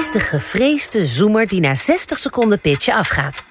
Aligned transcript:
is 0.00 0.10
de 0.10 0.20
gevreesde 0.20 1.06
zoemer 1.06 1.46
die 1.46 1.60
na 1.60 1.74
60 1.74 2.18
seconden 2.18 2.60
pitchen 2.60 2.94
afgaat. 2.94 3.42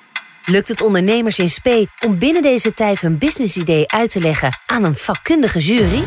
Lukt 0.45 0.67
het 0.67 0.81
ondernemers 0.81 1.39
in 1.39 1.49
spe 1.49 1.87
om 2.05 2.17
binnen 2.17 2.41
deze 2.41 2.73
tijd 2.73 3.01
hun 3.01 3.17
businessidee 3.17 3.91
uit 3.91 4.11
te 4.11 4.19
leggen 4.19 4.59
aan 4.65 4.83
een 4.83 4.95
vakkundige 4.95 5.59
jury? 5.59 6.03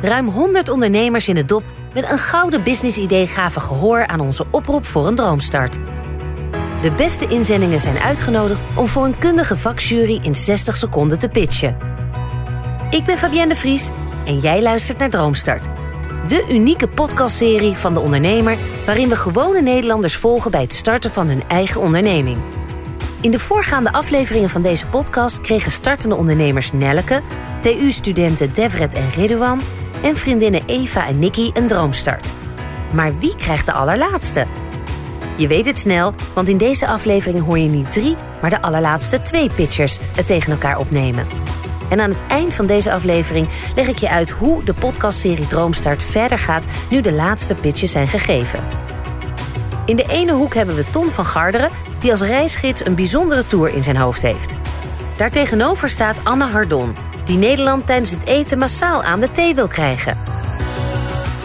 Ruim 0.00 0.28
100 0.28 0.68
ondernemers 0.68 1.28
in 1.28 1.36
het 1.36 1.48
dop 1.48 1.62
met 1.94 2.10
een 2.10 2.18
gouden 2.18 2.62
businessidee 2.62 3.26
gaven 3.26 3.62
gehoor 3.62 4.06
aan 4.06 4.20
onze 4.20 4.46
oproep 4.50 4.86
voor 4.86 5.06
een 5.06 5.14
droomstart. 5.14 5.78
De 6.80 6.90
beste 6.96 7.28
inzendingen 7.28 7.80
zijn 7.80 7.98
uitgenodigd 7.98 8.62
om 8.76 8.88
voor 8.88 9.04
een 9.04 9.18
kundige 9.18 9.56
vakjury 9.56 10.20
in 10.22 10.34
60 10.34 10.76
seconden 10.76 11.18
te 11.18 11.28
pitchen. 11.28 11.76
Ik 12.90 13.04
ben 13.04 13.18
Fabienne 13.18 13.54
de 13.54 13.60
Vries 13.60 13.90
en 14.24 14.38
jij 14.38 14.62
luistert 14.62 14.98
naar 14.98 15.10
Droomstart. 15.10 15.81
De 16.26 16.46
unieke 16.50 16.88
podcastserie 16.88 17.74
van 17.74 17.94
de 17.94 18.00
ondernemer 18.00 18.56
waarin 18.86 19.08
we 19.08 19.16
gewone 19.16 19.62
Nederlanders 19.62 20.16
volgen 20.16 20.50
bij 20.50 20.60
het 20.60 20.72
starten 20.72 21.10
van 21.10 21.28
hun 21.28 21.42
eigen 21.48 21.80
onderneming. 21.80 22.38
In 23.20 23.30
de 23.30 23.38
voorgaande 23.38 23.92
afleveringen 23.92 24.50
van 24.50 24.62
deze 24.62 24.86
podcast 24.86 25.40
kregen 25.40 25.72
startende 25.72 26.14
ondernemers 26.14 26.72
Nelleke, 26.72 27.22
TU-studenten 27.60 28.52
Devret 28.52 28.94
en 28.94 29.10
Ridouan 29.14 29.60
en 30.02 30.16
vriendinnen 30.16 30.62
Eva 30.66 31.06
en 31.06 31.18
Nikki 31.18 31.50
een 31.54 31.66
droomstart. 31.66 32.32
Maar 32.92 33.18
wie 33.18 33.36
krijgt 33.36 33.66
de 33.66 33.72
allerlaatste? 33.72 34.46
Je 35.36 35.46
weet 35.46 35.66
het 35.66 35.78
snel, 35.78 36.14
want 36.34 36.48
in 36.48 36.58
deze 36.58 36.86
aflevering 36.86 37.44
hoor 37.44 37.58
je 37.58 37.68
niet 37.68 37.92
drie, 37.92 38.16
maar 38.40 38.50
de 38.50 38.62
allerlaatste 38.62 39.22
twee 39.22 39.50
pitchers 39.50 39.98
het 40.16 40.26
tegen 40.26 40.52
elkaar 40.52 40.78
opnemen. 40.78 41.26
En 41.92 42.00
aan 42.00 42.10
het 42.10 42.22
eind 42.28 42.54
van 42.54 42.66
deze 42.66 42.92
aflevering 42.92 43.48
leg 43.74 43.88
ik 43.88 43.98
je 43.98 44.08
uit 44.08 44.30
hoe 44.30 44.64
de 44.64 44.74
podcastserie 44.74 45.46
Droomstart 45.46 46.02
verder 46.02 46.38
gaat 46.38 46.64
nu 46.90 47.00
de 47.00 47.12
laatste 47.12 47.54
pitches 47.54 47.90
zijn 47.90 48.06
gegeven. 48.06 48.64
In 49.86 49.96
de 49.96 50.04
ene 50.08 50.32
hoek 50.32 50.54
hebben 50.54 50.74
we 50.74 50.90
Ton 50.90 51.10
van 51.10 51.26
Garderen, 51.26 51.70
die 52.00 52.10
als 52.10 52.20
reisgids 52.20 52.86
een 52.86 52.94
bijzondere 52.94 53.46
tour 53.46 53.74
in 53.74 53.82
zijn 53.82 53.96
hoofd 53.96 54.22
heeft. 54.22 54.54
Daartegenover 55.16 55.88
staat 55.88 56.16
Anne 56.22 56.44
Hardon, 56.44 56.94
die 57.24 57.36
Nederland 57.36 57.86
tijdens 57.86 58.10
het 58.10 58.26
eten 58.26 58.58
massaal 58.58 59.02
aan 59.02 59.20
de 59.20 59.32
thee 59.32 59.54
wil 59.54 59.68
krijgen. 59.68 60.18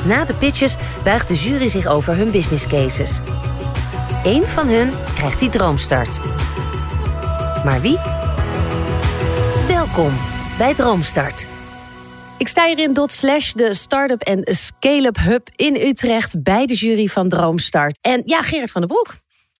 Na 0.03 0.25
de 0.25 0.33
pitches 0.33 0.77
buigt 1.03 1.27
de 1.27 1.35
jury 1.35 1.67
zich 1.67 1.87
over 1.87 2.15
hun 2.15 2.31
business 2.31 2.67
cases. 2.67 3.19
Eén 4.23 4.47
van 4.47 4.67
hun 4.67 4.91
krijgt 5.15 5.39
die 5.39 5.49
droomstart. 5.49 6.19
Maar 7.63 7.81
wie? 7.81 7.97
Welkom 9.67 10.13
bij 10.57 10.73
Droomstart. 10.73 11.47
Ik 12.37 12.47
sta 12.47 12.65
hier 12.65 12.79
in 12.79 12.93
Dot 12.93 13.11
Slash, 13.11 13.51
de 13.51 13.73
start-up 13.73 14.21
en 14.21 14.55
scale-up 14.55 15.17
hub 15.17 15.49
in 15.55 15.75
Utrecht... 15.75 16.43
bij 16.43 16.65
de 16.65 16.73
jury 16.73 17.07
van 17.07 17.29
Droomstart. 17.29 17.99
En 18.01 18.21
ja, 18.25 18.41
Gerard 18.41 18.71
van 18.71 18.81
den 18.81 18.89
Broek, 18.89 19.15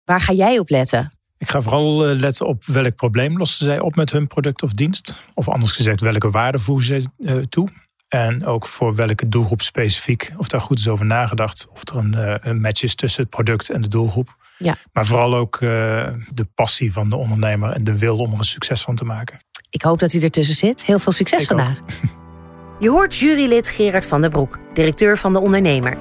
waar 0.06 0.22
ga 0.22 0.34
jij 0.34 0.60
op 0.60 0.70
letten? 0.70 1.12
Ik 1.38 1.50
ga 1.50 1.62
vooral 1.62 2.08
eh, 2.08 2.20
letten 2.20 2.48
op 2.48 2.66
welk 2.66 2.96
probleem 2.96 3.38
lossen 3.38 3.66
zij 3.66 3.80
op 3.80 3.96
met 3.96 4.12
hun 4.12 4.28
product 4.28 4.64
of 4.64 4.72
dienst. 4.72 5.24
Of 5.34 5.50
anders 5.50 5.72
gezegd, 5.72 6.02
welke 6.02 6.30
waarde 6.30 6.60
voegen 6.60 6.86
ze 6.86 7.10
eh, 7.18 7.36
toe. 7.36 7.70
En 8.08 8.46
ook 8.46 8.68
voor 8.68 8.96
welke 8.96 9.30
doelgroep 9.30 9.62
specifiek. 9.62 10.32
Of 10.38 10.48
daar 10.48 10.62
goed 10.62 10.80
is 10.80 10.88
over 10.88 11.06
nagedacht. 11.06 11.68
Of 11.74 11.90
er 11.90 11.96
een, 11.96 12.14
eh, 12.14 12.36
een 12.40 12.62
match 12.62 12.84
is 12.84 12.96
tussen 12.96 13.22
het 13.22 13.30
product 13.30 13.70
en 13.70 13.82
de 13.82 13.88
doelgroep. 13.88 14.36
Ja. 14.58 14.76
Maar 14.92 15.06
vooral 15.06 15.36
ook 15.36 15.60
de 15.60 16.48
passie 16.54 16.94
van 16.94 17.10
de 17.10 17.16
ondernemer 17.16 17.72
en 17.72 17.84
de 17.84 17.98
wil 17.98 18.18
om 18.18 18.32
er 18.32 18.38
een 18.38 18.44
succes 18.44 18.82
van 18.82 18.96
te 18.96 19.06
maken. 19.06 19.40
Ik 19.78 19.84
hoop 19.84 20.00
dat 20.00 20.12
hij 20.12 20.22
ertussen 20.22 20.56
zit. 20.56 20.86
Heel 20.86 21.00
veel 21.00 21.12
succes 21.12 21.42
Ik 21.42 21.48
vandaag. 21.48 21.78
Je 22.80 22.90
hoort 22.90 23.16
jurylid 23.16 23.70
Gerard 23.70 24.06
van 24.06 24.22
der 24.22 24.30
Broek, 24.30 24.60
directeur 24.74 25.18
van 25.18 25.34
De 25.34 25.40
Ondernemer. 25.40 25.98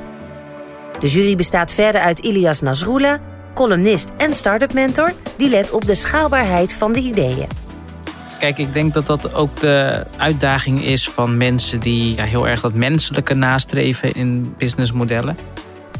De 0.98 1.06
jury 1.06 1.36
bestaat 1.36 1.72
verder 1.72 2.00
uit 2.00 2.18
Ilias 2.18 2.60
Nasrullah, 2.60 3.18
columnist 3.54 4.08
en 4.16 4.34
start-up 4.34 4.72
mentor... 4.72 5.12
die 5.36 5.48
let 5.48 5.70
op 5.70 5.84
de 5.84 5.94
schaalbaarheid 5.94 6.72
van 6.72 6.92
de 6.92 7.00
ideeën. 7.00 7.46
Kijk, 8.38 8.58
ik 8.58 8.72
denk 8.72 8.94
dat 8.94 9.06
dat 9.06 9.34
ook 9.34 9.60
de 9.60 10.06
uitdaging 10.16 10.84
is 10.84 11.08
van 11.08 11.36
mensen 11.36 11.80
die 11.80 12.16
ja, 12.16 12.24
heel 12.24 12.48
erg 12.48 12.60
dat 12.60 12.74
menselijke 12.74 13.34
nastreven 13.34 14.14
in 14.14 14.54
businessmodellen. 14.58 15.36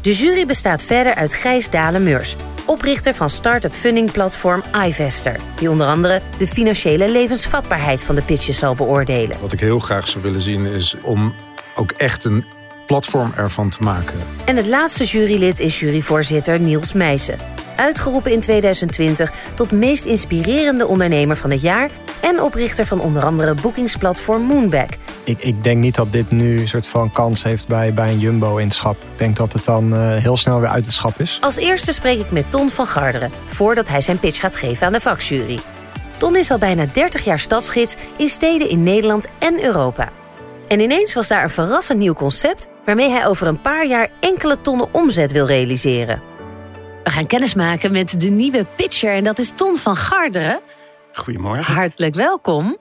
De 0.07 0.13
jury 0.13 0.45
bestaat 0.45 0.83
verder 0.83 1.15
uit 1.15 1.33
Gijs 1.33 1.69
Dalen-Meurs, 1.69 2.35
oprichter 2.65 3.13
van 3.15 3.29
start-up 3.29 3.73
fundingplatform 3.73 4.63
iVester... 4.85 5.39
die 5.55 5.69
onder 5.69 5.87
andere 5.87 6.21
de 6.37 6.47
financiële 6.47 7.11
levensvatbaarheid 7.11 8.03
van 8.03 8.15
de 8.15 8.21
pitches 8.21 8.57
zal 8.57 8.75
beoordelen. 8.75 9.37
Wat 9.41 9.51
ik 9.51 9.59
heel 9.59 9.79
graag 9.79 10.07
zou 10.07 10.23
willen 10.23 10.41
zien 10.41 10.65
is 10.65 10.95
om 11.01 11.35
ook 11.75 11.91
echt 11.91 12.23
een 12.23 12.45
platform 12.85 13.33
ervan 13.35 13.69
te 13.69 13.81
maken. 13.81 14.19
En 14.45 14.55
het 14.55 14.67
laatste 14.67 15.03
jurylid 15.03 15.59
is 15.59 15.79
juryvoorzitter 15.79 16.59
Niels 16.59 16.93
Meijsen. 16.93 17.37
Uitgeroepen 17.75 18.31
in 18.31 18.41
2020 18.41 19.31
tot 19.55 19.71
meest 19.71 20.05
inspirerende 20.05 20.87
ondernemer 20.87 21.37
van 21.37 21.51
het 21.51 21.61
jaar... 21.61 21.89
en 22.27 22.41
oprichter 22.41 22.85
van 22.85 23.01
onder 23.01 23.25
andere 23.25 23.53
boekingsplatform 23.53 24.41
Moonback. 24.41 24.89
Ik, 25.23 25.39
ik 25.39 25.63
denk 25.63 25.77
niet 25.77 25.95
dat 25.95 26.11
dit 26.11 26.31
nu 26.31 26.59
een 26.59 26.67
soort 26.67 26.87
van 26.87 27.11
kans 27.11 27.43
heeft 27.43 27.67
bij, 27.67 27.93
bij 27.93 28.11
een 28.11 28.19
Jumbo 28.19 28.57
in 28.57 28.65
het 28.65 28.75
schap. 28.75 28.95
Ik 28.95 29.17
denk 29.17 29.35
dat 29.35 29.53
het 29.53 29.63
dan 29.63 29.95
eh, 29.95 30.15
heel 30.15 30.37
snel 30.37 30.59
weer 30.59 30.69
uit 30.69 30.85
het 30.85 30.93
schap 30.93 31.19
is. 31.19 31.37
Als 31.41 31.55
eerste 31.55 31.93
spreek 31.93 32.19
ik 32.19 32.31
met 32.31 32.51
Ton 32.51 32.69
van 32.69 32.87
Garderen... 32.87 33.31
voordat 33.45 33.87
hij 33.87 34.01
zijn 34.01 34.19
pitch 34.19 34.39
gaat 34.39 34.55
geven 34.55 34.85
aan 34.85 34.93
de 34.93 35.01
vakjury. 35.01 35.59
Ton 36.17 36.35
is 36.35 36.51
al 36.51 36.57
bijna 36.57 36.85
30 36.91 37.23
jaar 37.23 37.39
stadsgids 37.39 37.95
in 38.17 38.27
steden 38.27 38.69
in 38.69 38.83
Nederland 38.83 39.27
en 39.39 39.63
Europa. 39.63 40.09
En 40.67 40.79
ineens 40.79 41.13
was 41.13 41.27
daar 41.27 41.43
een 41.43 41.49
verrassend 41.49 41.99
nieuw 41.99 42.13
concept... 42.13 42.67
waarmee 42.85 43.09
hij 43.09 43.27
over 43.27 43.47
een 43.47 43.61
paar 43.61 43.85
jaar 43.85 44.09
enkele 44.19 44.61
tonnen 44.61 44.87
omzet 44.91 45.31
wil 45.31 45.45
realiseren. 45.45 46.21
We 47.03 47.09
gaan 47.09 47.27
kennismaken 47.27 47.91
met 47.91 48.19
de 48.21 48.29
nieuwe 48.29 48.65
pitcher 48.75 49.13
en 49.13 49.23
dat 49.23 49.39
is 49.39 49.49
Ton 49.49 49.75
van 49.75 49.95
Garderen. 49.95 50.59
Goedemorgen. 51.17 51.73
Hartelijk 51.73 52.15
welkom. 52.15 52.77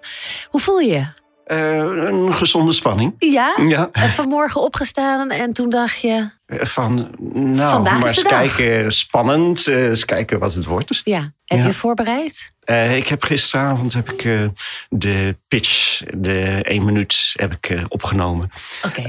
Hoe 0.51 0.61
voel 0.61 0.79
je? 0.79 1.07
Eh, 1.45 1.77
een 1.77 2.35
gezonde 2.35 2.73
spanning. 2.73 3.15
Ja? 3.19 3.55
Ja. 3.63 3.89
En 3.93 4.09
vanmorgen 4.09 4.61
opgestaan 4.61 5.31
en 5.31 5.53
toen 5.53 5.71
dacht 5.71 6.01
je... 6.01 6.29
Eh, 6.47 6.65
Van, 6.65 6.95
nou, 7.33 7.71
Vandaag 7.71 7.99
maar 7.99 8.09
eens 8.09 8.23
dag. 8.23 8.33
kijken, 8.57 8.93
spannend. 8.93 9.67
eh, 9.67 9.89
eens 9.89 10.05
kijken 10.05 10.39
wat 10.39 10.55
het 10.55 10.65
wordt. 10.65 11.01
Ja, 11.05 11.33
heb 11.47 11.59
Ja. 11.59 11.67
je 11.67 11.73
voorbereid? 11.73 12.55
Eh, 12.65 12.97
ik 12.97 13.07
heb 13.07 13.23
gisteravond 13.23 13.93
heb 13.93 14.11
ik, 14.13 14.25
eh, 14.25 14.45
de 14.89 15.37
pitch, 15.49 16.03
de 16.15 16.61
één 16.63 16.85
minuut, 16.85 17.33
heb 17.33 17.53
ik 17.53 17.69
eh, 17.69 17.83
opgenomen. 17.89 18.51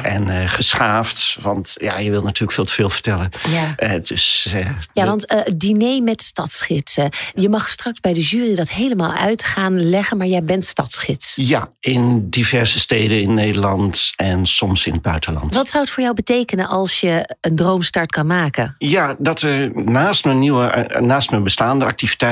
En 0.01 0.49
geschaafd, 0.49 1.37
want 1.41 1.75
ja, 1.79 1.97
je 1.97 2.09
wilt 2.09 2.23
natuurlijk 2.23 2.51
veel 2.51 2.65
te 2.65 2.73
veel 2.73 2.89
vertellen. 2.89 3.29
Ja. 3.49 3.99
Dus, 3.99 4.47
Ja, 4.93 5.05
want 5.05 5.35
diner 5.57 6.03
met 6.03 6.21
stadsgidsen. 6.21 7.09
Je 7.35 7.49
mag 7.49 7.67
straks 7.69 7.99
bij 7.99 8.13
de 8.13 8.21
jury 8.21 8.55
dat 8.55 8.69
helemaal 8.69 9.13
uit 9.13 9.43
gaan 9.43 9.89
leggen, 9.89 10.17
maar 10.17 10.27
jij 10.27 10.43
bent 10.43 10.63
stadsgids. 10.63 11.33
Ja, 11.35 11.69
in 11.79 12.29
diverse 12.29 12.79
steden 12.79 13.21
in 13.21 13.33
Nederland 13.33 14.11
en 14.15 14.45
soms 14.45 14.85
in 14.85 14.93
het 14.93 15.01
buitenland. 15.01 15.53
Wat 15.53 15.69
zou 15.69 15.83
het 15.83 15.93
voor 15.93 16.03
jou 16.03 16.15
betekenen 16.15 16.67
als 16.67 16.99
je 16.99 17.35
een 17.41 17.55
droomstart 17.55 18.11
kan 18.11 18.27
maken? 18.27 18.75
Ja, 18.77 19.15
dat 19.19 19.41
er 19.41 19.83
naast 19.83 20.25
mijn, 20.25 20.39
nieuwe, 20.39 20.97
naast 21.01 21.31
mijn 21.31 21.43
bestaande 21.43 21.85
activiteiten 21.85 22.25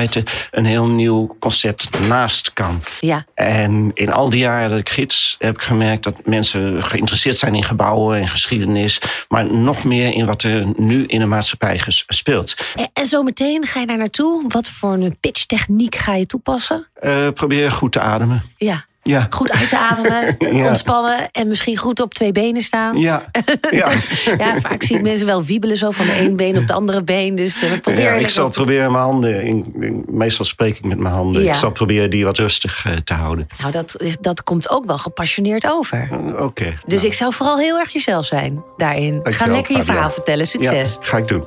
een 0.52 0.66
heel 0.66 0.88
nieuw 0.88 1.36
concept 1.40 2.08
naast 2.08 2.54
kan. 2.54 2.82
Ja, 3.00 3.26
En 3.34 3.92
in 3.94 4.12
al 4.12 4.30
die 4.30 4.40
jaren 4.40 4.70
dat 4.70 4.80
ik 4.80 4.90
gids 4.90 5.36
heb 5.40 5.56
ik 5.56 5.62
gemerkt 5.62 6.04
dat 6.04 6.26
mensen 6.26 6.84
geïnteresseerd 6.84 7.38
zijn 7.38 7.56
in 7.56 7.64
gebouwen 7.64 8.20
en 8.20 8.28
geschiedenis, 8.28 9.02
maar 9.28 9.54
nog 9.54 9.84
meer 9.84 10.14
in 10.14 10.26
wat 10.26 10.44
er 10.44 10.66
nu 10.78 11.06
in 11.06 11.20
de 11.20 11.26
maatschappij 11.26 11.82
speelt. 12.08 12.56
en, 12.76 12.90
en 12.94 13.06
zometeen 13.06 13.66
ga 13.66 13.80
je 13.80 13.86
daar 13.86 13.98
naartoe. 13.98 14.44
Wat 14.48 14.70
voor 14.70 14.94
een 14.94 15.18
pitchtechniek 15.20 15.96
ga 15.96 16.16
je 16.16 16.26
toepassen? 16.26 16.88
Eh, 16.94 17.28
probeer 17.34 17.72
goed 17.72 17.92
te 17.92 18.00
ademen. 18.00 18.44
Ja, 18.58 18.86
Ja. 19.10 19.28
goed 19.30 19.52
uit 19.52 19.70
te 19.70 19.78
ademen, 19.78 20.36
Ja. 20.58 20.68
ontspannen 20.68 21.32
en 21.32 21.48
misschien 21.48 21.78
goed 21.78 22.00
op 22.00 22.14
twee 22.14 22.32
benen 22.32 22.62
staan. 22.62 22.98
Ja, 22.98 23.26
ja. 23.72 23.92
Ja, 24.38 24.60
vaak 24.62 24.84
zie 24.84 24.96
ik 24.96 25.02
mensen 25.02 25.26
wel 25.26 25.44
wiebelen 25.44 25.78
zo 25.78 25.92
van 25.92 26.06
de 26.06 26.12
ene 26.14 26.36
been 26.36 26.56
op 26.56 26.62
het 26.62 26.72
andere 26.72 27.04
been. 27.04 27.36
Dus 27.36 27.62
eh, 27.62 27.72
probeer 27.82 28.04
ja 28.04 28.12
ik 28.12 28.30
zal 28.30 28.50
proberen 28.50 28.92
mijn 28.92 29.04
handen, 29.04 29.44
in, 29.44 29.74
in- 29.80 30.04
meestal 30.08 30.46
spreek 30.46 30.78
ik 30.78 30.84
met 30.86 30.98
mijn 31.00 31.14
handen, 31.14 31.48
ik 31.48 31.54
zal 31.56 31.72
proberen 31.72 32.10
die 32.10 32.26
wat 32.26 32.38
rustig 32.38 32.86
eh, 32.86 32.94
te 32.94 33.14
houden. 33.14 33.48
Nou, 33.60 33.72
dat, 33.72 33.96
dat 34.22 34.44
komt 34.44 34.70
ook 34.70 34.86
wel 34.86 34.98
gepassioneerd 34.98 35.72
over. 35.72 36.10
Eh, 36.12 36.44
Oké. 36.46 36.78
Dus 36.86 36.94
nou, 36.96 37.06
ik 37.08 37.14
zou 37.14 37.34
vooral 37.34 37.58
heel 37.58 37.78
erg 37.80 37.94
jezelf 37.94 38.26
zijn 38.26 38.64
daarin. 38.78 39.20
Ga 39.24 39.46
lekker 39.46 39.78
je 39.78 39.84
verhaal 39.84 40.10
vertellen. 40.10 40.48
Succes. 40.48 40.98
Ja, 41.02 41.08
ga 41.08 41.18
ik 41.18 41.28
doen. 41.28 41.44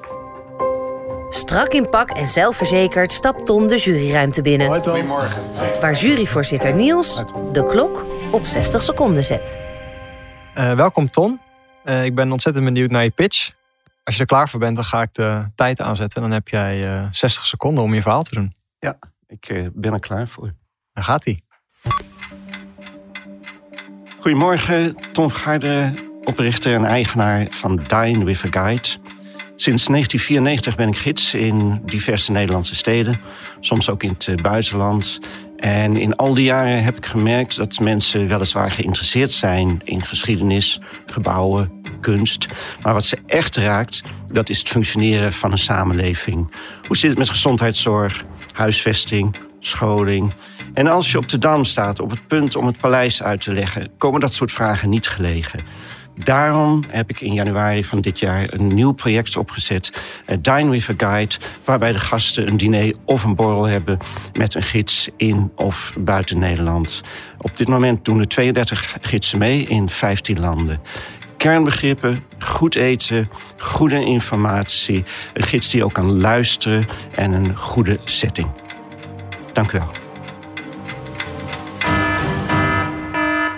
Strak 1.31 1.69
in 1.69 1.89
pak 1.89 2.11
en 2.11 2.29
zelfverzekerd 2.29 3.13
stapt 3.13 3.47
Ton 3.47 3.67
de 3.67 3.77
juryruimte 3.77 4.43
binnen. 4.43 4.83
Goedemorgen. 4.83 5.43
Waar 5.81 5.95
juryvoorzitter 5.95 6.75
Niels 6.75 7.23
de 7.53 7.67
klok 7.67 8.07
op 8.33 8.45
60 8.45 8.83
seconden 8.83 9.25
zet. 9.25 9.59
Uh, 10.59 10.73
welkom 10.73 11.11
Ton. 11.11 11.41
Uh, 11.85 12.05
ik 12.05 12.15
ben 12.15 12.33
ontzettend 12.33 12.65
benieuwd 12.65 12.91
naar 12.91 13.03
je 13.03 13.11
pitch. 13.11 13.51
Als 14.05 14.15
je 14.15 14.21
er 14.21 14.27
klaar 14.27 14.49
voor 14.49 14.61
bent, 14.61 14.77
dan 14.77 14.85
ga 14.85 15.03
ik 15.03 15.15
de 15.15 15.45
tijd 15.55 15.81
aanzetten. 15.81 16.23
Dan 16.23 16.31
heb 16.31 16.49
jij 16.49 17.01
uh, 17.01 17.07
60 17.11 17.45
seconden 17.45 17.85
om 17.85 17.95
je 17.95 18.03
verhaal 18.03 18.23
te 18.23 18.35
doen. 18.35 18.55
Ja, 18.79 18.99
ik 19.27 19.71
ben 19.75 19.93
er 19.93 20.01
klaar 20.01 20.29
voor. 20.29 20.55
Dan 20.93 21.05
gaat 21.05 21.25
hij. 21.25 21.41
Goedemorgen, 24.21 24.97
Ton 25.13 25.31
Vergaarde, 25.31 25.93
oprichter 26.25 26.75
en 26.75 26.85
eigenaar 26.85 27.47
van 27.51 27.77
Dine 27.77 28.25
with 28.25 28.45
a 28.45 28.49
Guide. 28.51 28.89
Sinds 29.61 29.87
1994 29.87 30.77
ben 30.77 30.89
ik 30.89 30.97
gids 30.97 31.35
in 31.35 31.81
diverse 31.85 32.33
Nederlandse 32.33 32.75
steden, 32.75 33.21
soms 33.61 33.91
ook 33.91 34.03
in 34.03 34.09
het 34.09 34.29
eh, 34.29 34.35
buitenland. 34.35 35.19
En 35.57 35.97
in 35.97 36.17
al 36.17 36.35
die 36.35 36.45
jaren 36.45 36.85
heb 36.85 36.97
ik 36.97 37.07
gemerkt 37.07 37.57
dat 37.57 37.81
mensen 37.81 38.29
weliswaar 38.29 38.71
geïnteresseerd 38.71 39.33
zijn 39.33 39.81
in 39.85 40.03
geschiedenis, 40.03 40.81
gebouwen, 41.07 41.83
kunst. 42.01 42.47
Maar 42.83 42.93
wat 42.93 43.05
ze 43.05 43.19
echt 43.27 43.57
raakt, 43.57 44.03
dat 44.27 44.49
is 44.49 44.59
het 44.59 44.69
functioneren 44.69 45.33
van 45.33 45.53
een 45.53 45.59
samenleving. 45.59 46.51
Hoe 46.87 46.97
zit 46.97 47.11
het 47.11 47.19
met 47.19 47.31
gezondheidszorg, 47.31 48.25
huisvesting, 48.55 49.37
scholing? 49.59 50.33
En 50.75 50.87
als 50.87 51.13
je 51.13 51.19
op 51.19 51.29
de 51.29 51.39
Dam 51.39 51.65
staat, 51.65 52.01
op 52.01 52.11
het 52.11 52.27
punt 52.27 52.57
om 52.57 52.67
het 52.67 52.81
paleis 52.81 53.23
uit 53.23 53.41
te 53.41 53.53
leggen, 53.53 53.91
komen 53.97 54.21
dat 54.21 54.35
soort 54.35 54.53
vragen 54.53 54.89
niet 54.89 55.09
gelegen. 55.09 55.61
Daarom 56.25 56.85
heb 56.89 57.11
ik 57.11 57.21
in 57.21 57.33
januari 57.33 57.85
van 57.85 58.01
dit 58.01 58.19
jaar 58.19 58.53
een 58.53 58.75
nieuw 58.75 58.93
project 58.93 59.37
opgezet, 59.37 59.93
uh, 60.27 60.37
Dine 60.41 60.71
with 60.71 60.89
a 60.91 60.95
Guide, 60.97 61.35
waarbij 61.65 61.93
de 61.93 61.99
gasten 61.99 62.47
een 62.47 62.57
diner 62.57 62.95
of 63.05 63.25
een 63.25 63.35
borrel 63.35 63.65
hebben 63.65 63.99
met 64.33 64.55
een 64.55 64.63
gids 64.63 65.09
in 65.17 65.53
of 65.55 65.93
buiten 65.99 66.39
Nederland. 66.39 67.01
Op 67.39 67.57
dit 67.57 67.69
moment 67.69 68.05
doen 68.05 68.19
er 68.19 68.29
32 68.29 68.97
gidsen 69.01 69.39
mee 69.39 69.63
in 69.63 69.89
15 69.89 70.41
landen 70.41 70.81
kernbegrippen, 71.39 72.25
goed 72.39 72.75
eten, 72.75 73.29
goede 73.57 74.05
informatie, 74.05 75.05
een 75.33 75.43
gids 75.43 75.71
die 75.71 75.85
ook 75.85 75.93
kan 75.93 76.21
luisteren 76.21 76.87
en 77.15 77.33
een 77.33 77.57
goede 77.57 77.99
setting. 78.05 78.49
Dank 79.53 79.73
u 79.73 79.79
wel. 79.79 79.91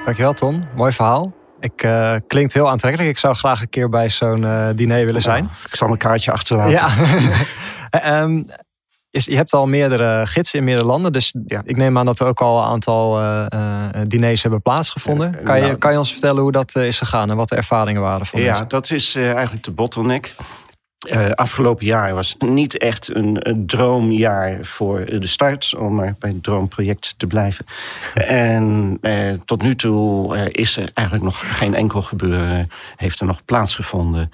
Dankjewel 0.05 0.35
Ton, 0.35 0.65
mooi 0.77 0.93
verhaal. 0.93 1.40
Ik, 1.61 1.83
uh, 1.83 2.15
klinkt 2.27 2.53
heel 2.53 2.71
aantrekkelijk. 2.71 3.11
Ik 3.11 3.19
zou 3.19 3.35
graag 3.35 3.61
een 3.61 3.69
keer 3.69 3.89
bij 3.89 4.09
zo'n 4.09 4.43
uh, 4.43 4.69
diner 4.75 5.07
willen 5.07 5.23
zijn. 5.23 5.51
ik 5.69 5.77
zal 5.77 5.91
een 5.91 5.97
kaartje 5.97 6.33
achterlaten. 6.33 6.73
Ja. 6.73 8.23
um, 8.23 8.45
je 9.11 9.37
hebt 9.37 9.53
al 9.53 9.67
meerdere 9.67 10.27
gidsen 10.27 10.59
in 10.59 10.65
meerdere 10.65 10.87
landen. 10.87 11.13
Dus 11.13 11.35
ja. 11.47 11.63
ik 11.65 11.77
neem 11.77 11.99
aan 11.99 12.05
dat 12.05 12.21
er 12.21 12.27
ook 12.27 12.41
al 12.41 12.59
een 12.59 12.65
aantal 12.65 13.21
uh, 13.21 13.47
diners 14.07 14.43
hebben 14.43 14.63
plaatsgevonden. 14.63 15.43
Kan, 15.43 15.57
je, 15.57 15.63
nou, 15.63 15.77
kan 15.77 15.93
je 15.93 15.99
ons 15.99 16.13
vertellen 16.13 16.43
hoe 16.43 16.53
dat 16.53 16.77
is 16.77 16.99
gegaan 16.99 17.31
en 17.31 17.37
wat 17.37 17.49
de 17.49 17.57
ervaringen 17.57 18.03
waren 18.03 18.27
van 18.27 18.41
Ja, 18.41 18.47
mensen? 18.47 18.69
dat 18.69 18.91
is 18.91 19.15
eigenlijk 19.15 19.65
de 19.65 19.71
bottleneck. 19.71 20.35
Uh, 21.09 21.31
afgelopen 21.31 21.87
jaar 21.87 22.15
was 22.15 22.37
niet 22.39 22.79
echt 22.79 23.15
een, 23.15 23.63
droomjaar 23.67 24.65
voor 24.65 25.05
de 25.05 25.27
start, 25.27 25.75
om 25.79 25.95
maar 25.95 26.15
bij 26.19 26.31
het 26.31 26.43
droomproject 26.43 27.15
te 27.17 27.27
blijven. 27.27 27.65
en 28.15 28.99
uh, 29.01 29.33
tot 29.45 29.63
nu 29.63 29.77
toe 29.77 30.37
uh, 30.37 30.45
is 30.51 30.77
er 30.77 30.91
eigenlijk 30.95 31.27
nog 31.27 31.59
geen 31.59 31.75
enkel 31.75 32.03
gebeuren, 32.03 32.69
heeft 32.97 33.21
er 33.21 33.27
nog 33.27 33.45
plaatsgevonden. 33.45 34.31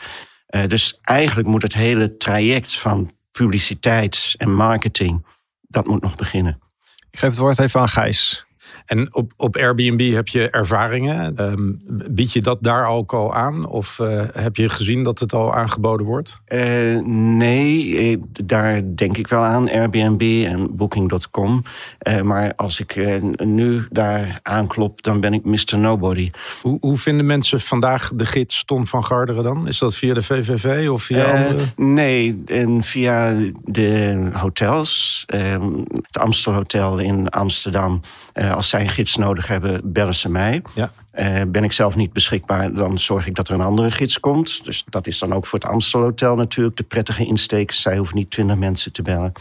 dus 0.67 0.99
eigenlijk 1.03 1.49
moet 1.49 1.63
het 1.63 1.75
hele 1.75 2.17
traject 2.17 2.79
van 2.79 3.11
publiciteit 3.33 4.35
en 4.37 4.55
marketing, 4.55 5.27
dat 5.61 5.87
moet 5.87 6.03
nog 6.03 6.17
beginnen. 6.17 6.61
Ik 7.11 7.19
geef 7.19 7.31
het 7.31 7.39
woord 7.39 7.59
even 7.59 7.81
aan 7.81 7.89
Gijs. 7.89 8.46
En 8.87 9.15
op, 9.15 9.33
op 9.37 9.57
Airbnb 9.57 10.13
heb 10.13 10.29
je 10.29 10.51
ervaringen. 10.51 11.35
Um, 11.41 11.81
bied 12.11 12.33
je 12.33 12.43
dat 12.43 12.59
daar 12.61 12.89
ook 12.89 13.13
al 13.13 13.35
aan? 13.35 13.67
Of 13.67 13.99
uh, 13.99 14.23
heb 14.33 14.57
je 14.57 14.69
gezien 14.69 15.03
dat 15.03 15.19
het 15.19 15.33
al 15.33 15.55
aangeboden 15.55 16.07
wordt? 16.07 16.41
Uh, 16.49 17.01
nee, 17.05 18.19
daar 18.45 18.83
denk 18.95 19.17
ik 19.17 19.29
wel 19.29 19.43
aan. 19.43 19.71
Airbnb 19.71 20.45
en 20.47 20.77
Booking.com. 20.77 21.63
Uh, 22.09 22.21
maar 22.21 22.55
als 22.55 22.81
ik 22.81 23.21
nu 23.37 23.87
daar 23.91 24.41
aanklop, 24.43 25.03
dan 25.03 25.21
ben 25.21 25.33
ik 25.33 25.45
Mr. 25.45 25.79
Nobody. 25.79 26.31
Hoe, 26.63 26.79
hoe, 26.81 26.99
vinden 26.99 27.27
mensen 27.27 27.61
vandaag 27.61 28.13
de 28.15 28.27
gids 28.27 28.65
Ton 28.65 28.87
van 28.87 29.05
Garderen 29.05 29.43
dan? 29.43 29.69
Is 29.69 29.79
dat 29.79 29.95
via 29.95 30.15
de 30.15 30.23
VVV 30.23 30.89
of 30.89 31.03
via 31.03 31.25
andere? 31.25 31.65
Nee, 31.77 32.43
en 32.47 32.83
via 32.83 33.35
de 33.65 34.29
hotels. 34.33 35.25
Ehm, 35.27 35.73
het 36.03 36.19
Amstel 36.19 36.53
Hotel 36.53 36.99
in 36.99 37.29
Amsterdam 37.29 38.01
als 38.37 38.69
zij 38.69 38.81
een 38.81 38.89
gids 38.89 39.17
nodig 39.17 39.47
hebben, 39.47 39.93
bellen 39.93 40.15
ze 40.15 40.31
mij. 40.31 40.63
Ja. 40.75 40.93
Uh, 41.19 41.43
ben 41.49 41.65
ik 41.65 41.73
zelf 41.73 41.97
niet 41.97 42.13
beschikbaar, 42.13 42.73
dan 42.73 42.99
zorg 42.99 43.27
ik 43.27 43.35
dat 43.35 43.49
er 43.49 43.55
een 43.55 43.61
andere 43.61 43.91
gids 43.91 44.21
komt. 44.21 44.65
Dus 44.65 44.85
dat 44.89 45.07
is 45.07 45.19
dan 45.19 45.33
ook 45.33 45.47
voor 45.47 45.59
het 45.59 45.69
Amstel 45.69 46.01
Hotel 46.01 46.37
natuurlijk 46.37 46.77
de 46.77 46.83
prettige 46.83 47.25
insteek. 47.25 47.73
Zij 47.73 47.97
hoeven 47.97 48.17
niet 48.17 48.31
twintig 48.31 48.57
mensen 48.57 48.93
te 48.93 49.03
bellen. 49.03 49.33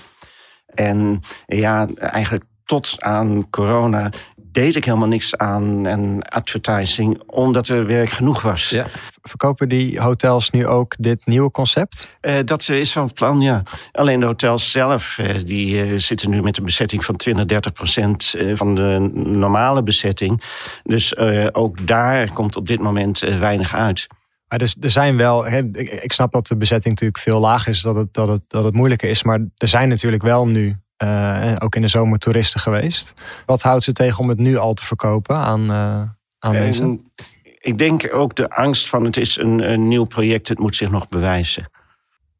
En 0.73 1.21
ja, 1.45 1.87
eigenlijk 1.95 2.43
tot 2.65 2.95
aan 2.99 3.49
corona 3.49 4.11
deed 4.55 4.75
ik 4.75 4.85
helemaal 4.85 5.07
niks 5.07 5.37
aan 5.37 5.85
en 5.85 6.21
advertising, 6.21 7.21
omdat 7.25 7.67
er 7.67 7.85
werk 7.85 8.09
genoeg 8.09 8.41
was. 8.41 8.69
Ja. 8.69 8.85
Verkopen 9.21 9.69
die 9.69 10.01
hotels 10.01 10.49
nu 10.49 10.67
ook 10.67 10.95
dit 10.97 11.25
nieuwe 11.25 11.51
concept? 11.51 12.17
Uh, 12.21 12.33
dat 12.45 12.69
is 12.69 12.93
wel 12.93 13.03
het 13.03 13.13
plan, 13.13 13.41
ja. 13.41 13.63
Alleen 13.91 14.19
de 14.19 14.25
hotels 14.25 14.71
zelf, 14.71 15.17
uh, 15.17 15.27
die 15.43 15.85
uh, 15.85 15.99
zitten 15.99 16.29
nu 16.29 16.41
met 16.41 16.57
een 16.57 16.63
bezetting 16.63 17.05
van 17.05 17.15
20, 17.15 17.45
30 17.45 17.71
procent 17.71 18.35
van 18.53 18.75
de 18.75 19.09
normale 19.13 19.83
bezetting. 19.83 20.41
Dus 20.83 21.17
ook 21.51 21.87
daar 21.87 22.33
komt 22.33 22.55
op 22.55 22.67
dit 22.67 22.79
moment 22.79 23.19
weinig 23.19 23.75
uit. 23.75 24.07
Maar 24.47 24.59
dus 24.59 24.75
er 24.79 24.89
zijn 24.89 25.17
wel, 25.17 25.45
hè, 25.45 25.57
ik 26.01 26.13
snap 26.13 26.31
dat 26.31 26.47
de 26.47 26.57
bezetting 26.57 26.93
natuurlijk 26.93 27.19
veel 27.19 27.39
lager 27.39 27.71
is, 27.71 27.81
dat 27.81 27.95
het, 27.95 28.13
dat, 28.13 28.27
het, 28.27 28.41
dat 28.47 28.63
het 28.63 28.73
moeilijker 28.73 29.09
is. 29.09 29.23
Maar 29.23 29.39
er 29.57 29.67
zijn 29.67 29.87
natuurlijk 29.87 30.23
wel 30.23 30.47
nu 30.47 30.75
uh, 31.03 31.55
ook 31.59 31.75
in 31.75 31.81
de 31.81 31.87
zomer 31.87 32.19
toeristen 32.19 32.59
geweest. 32.59 33.13
Wat 33.45 33.61
houdt 33.61 33.83
ze 33.83 33.91
tegen 33.91 34.19
om 34.19 34.29
het 34.29 34.37
nu 34.37 34.57
al 34.57 34.73
te 34.73 34.85
verkopen 34.85 35.35
aan, 35.35 35.61
uh, 35.61 36.01
aan 36.39 36.51
mensen? 36.51 37.11
Ik 37.59 37.77
denk 37.77 38.13
ook 38.13 38.35
de 38.35 38.49
angst 38.49 38.89
van 38.89 39.03
het 39.03 39.17
is 39.17 39.37
een, 39.37 39.71
een 39.71 39.87
nieuw 39.87 40.03
project, 40.05 40.47
het 40.47 40.59
moet 40.59 40.75
zich 40.75 40.89
nog 40.89 41.07
bewijzen. 41.07 41.69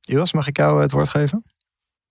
Iwas, 0.02 0.34
mag 0.34 0.48
ik 0.48 0.58
jou 0.58 0.82
het 0.82 0.92
woord 0.92 1.10
geven? 1.10 1.44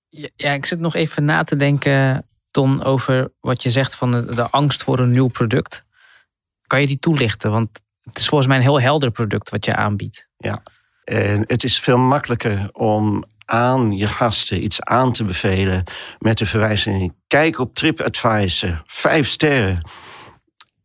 Ja, 0.09 0.29
ja, 0.37 0.53
ik 0.53 0.67
zit 0.67 0.81
nog 0.81 0.95
even 0.95 1.25
na 1.25 1.45
te 1.45 1.57
denken, 1.57 2.27
Ton, 2.51 2.85
over 2.85 3.33
wat 3.41 3.63
je 3.63 3.71
zegt 3.71 3.95
van 3.95 4.11
de, 4.11 4.35
de 4.35 4.51
angst 4.51 4.83
voor 4.83 4.99
een 4.99 5.11
nieuw 5.11 5.27
product. 5.27 5.85
Kan 6.67 6.81
je 6.81 6.87
die 6.87 6.99
toelichten? 6.99 7.51
Want 7.51 7.69
het 8.03 8.19
is 8.19 8.29
volgens 8.29 8.49
mij 8.49 8.57
een 8.57 8.63
heel 8.63 8.81
helder 8.81 9.11
product 9.11 9.51
wat 9.51 9.65
je 9.65 9.77
aanbiedt. 9.77 10.27
Ja, 10.37 10.63
en 11.05 11.45
het 11.47 11.65
is 11.65 11.81
veel 11.81 11.99
makkelijker 11.99 12.69
om 12.73 13.25
aan 13.45 13.97
je 13.97 14.07
gasten 14.07 14.65
iets 14.65 14.83
aan 14.83 15.13
te 15.13 15.25
bevelen 15.25 15.85
met 16.19 16.39
de 16.39 16.47
verwijzing: 16.47 17.15
kijk 17.27 17.59
op 17.59 17.75
TripAdvisor, 17.75 18.83
vijf 18.87 19.29
sterren. 19.29 19.81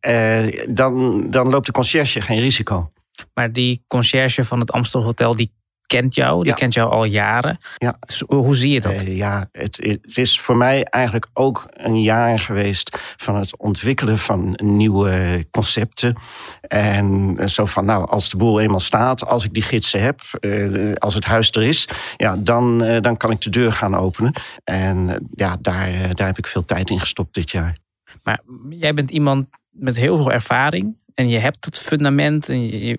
Uh, 0.08 0.64
dan, 0.68 1.24
dan 1.30 1.48
loopt 1.48 1.66
de 1.66 1.72
conciërge 1.72 2.20
geen 2.20 2.40
risico. 2.40 2.90
Maar 3.34 3.52
die 3.52 3.84
conciërge 3.86 4.44
van 4.44 4.60
het 4.60 4.72
Amstel 4.72 5.02
Hotel, 5.02 5.36
die 5.36 5.52
kent 5.96 6.14
jou, 6.14 6.44
die 6.44 6.54
kent 6.54 6.74
jou 6.74 6.90
al 6.90 7.04
jaren. 7.04 7.58
Ja. 7.76 7.96
Dus 8.00 8.22
hoe 8.26 8.56
zie 8.56 8.70
je 8.70 8.80
dat? 8.80 8.92
Uh, 8.92 9.16
ja, 9.16 9.48
het, 9.52 9.76
het, 9.82 10.16
is 10.16 10.40
voor 10.40 10.56
mij 10.56 10.84
eigenlijk 10.84 11.26
ook 11.32 11.66
een 11.70 12.02
jaar 12.02 12.38
geweest 12.38 12.98
van 13.16 13.36
het 13.36 13.56
ontwikkelen 13.56 14.18
van 14.18 14.58
nieuwe 14.62 15.44
concepten. 15.50 16.16
En 16.60 17.36
zo 17.46 17.64
van, 17.64 17.84
nou, 17.84 18.08
als 18.08 18.28
de 18.28 18.36
boel 18.36 18.60
eenmaal 18.60 18.80
staat, 18.80 19.26
als 19.26 19.44
ik 19.44 19.54
die 19.54 19.62
gidsen 19.62 20.02
heb, 20.02 20.20
uh, 20.40 20.94
als 20.94 21.14
het 21.14 21.24
huis 21.24 21.50
er 21.50 21.62
is, 21.62 21.88
ja, 22.16 22.36
dan, 22.36 22.84
uh, 22.84 23.00
dan 23.00 23.16
kan 23.16 23.30
ik 23.30 23.40
de 23.40 23.50
deur 23.50 23.72
gaan 23.72 23.96
openen. 23.96 24.32
En 24.64 25.28
ja, 25.34 25.56
daar, 25.60 26.14
daar 26.14 26.26
heb 26.26 26.38
ik 26.38 26.46
veel 26.46 26.64
tijd 26.64 26.90
in 26.90 27.00
gestopt 27.00 27.34
dit 27.34 27.50
jaar. 27.50 27.76
Maar 28.22 28.40
jij 28.68 28.94
bent 28.94 29.10
iemand 29.10 29.46
met 29.70 29.96
heel 29.96 30.16
veel 30.16 30.32
ervaring. 30.32 30.96
En 31.14 31.28
je 31.28 31.38
hebt 31.38 31.64
het 31.64 31.78
fundament. 31.78 32.48
En 32.48 32.66
je, 32.66 32.98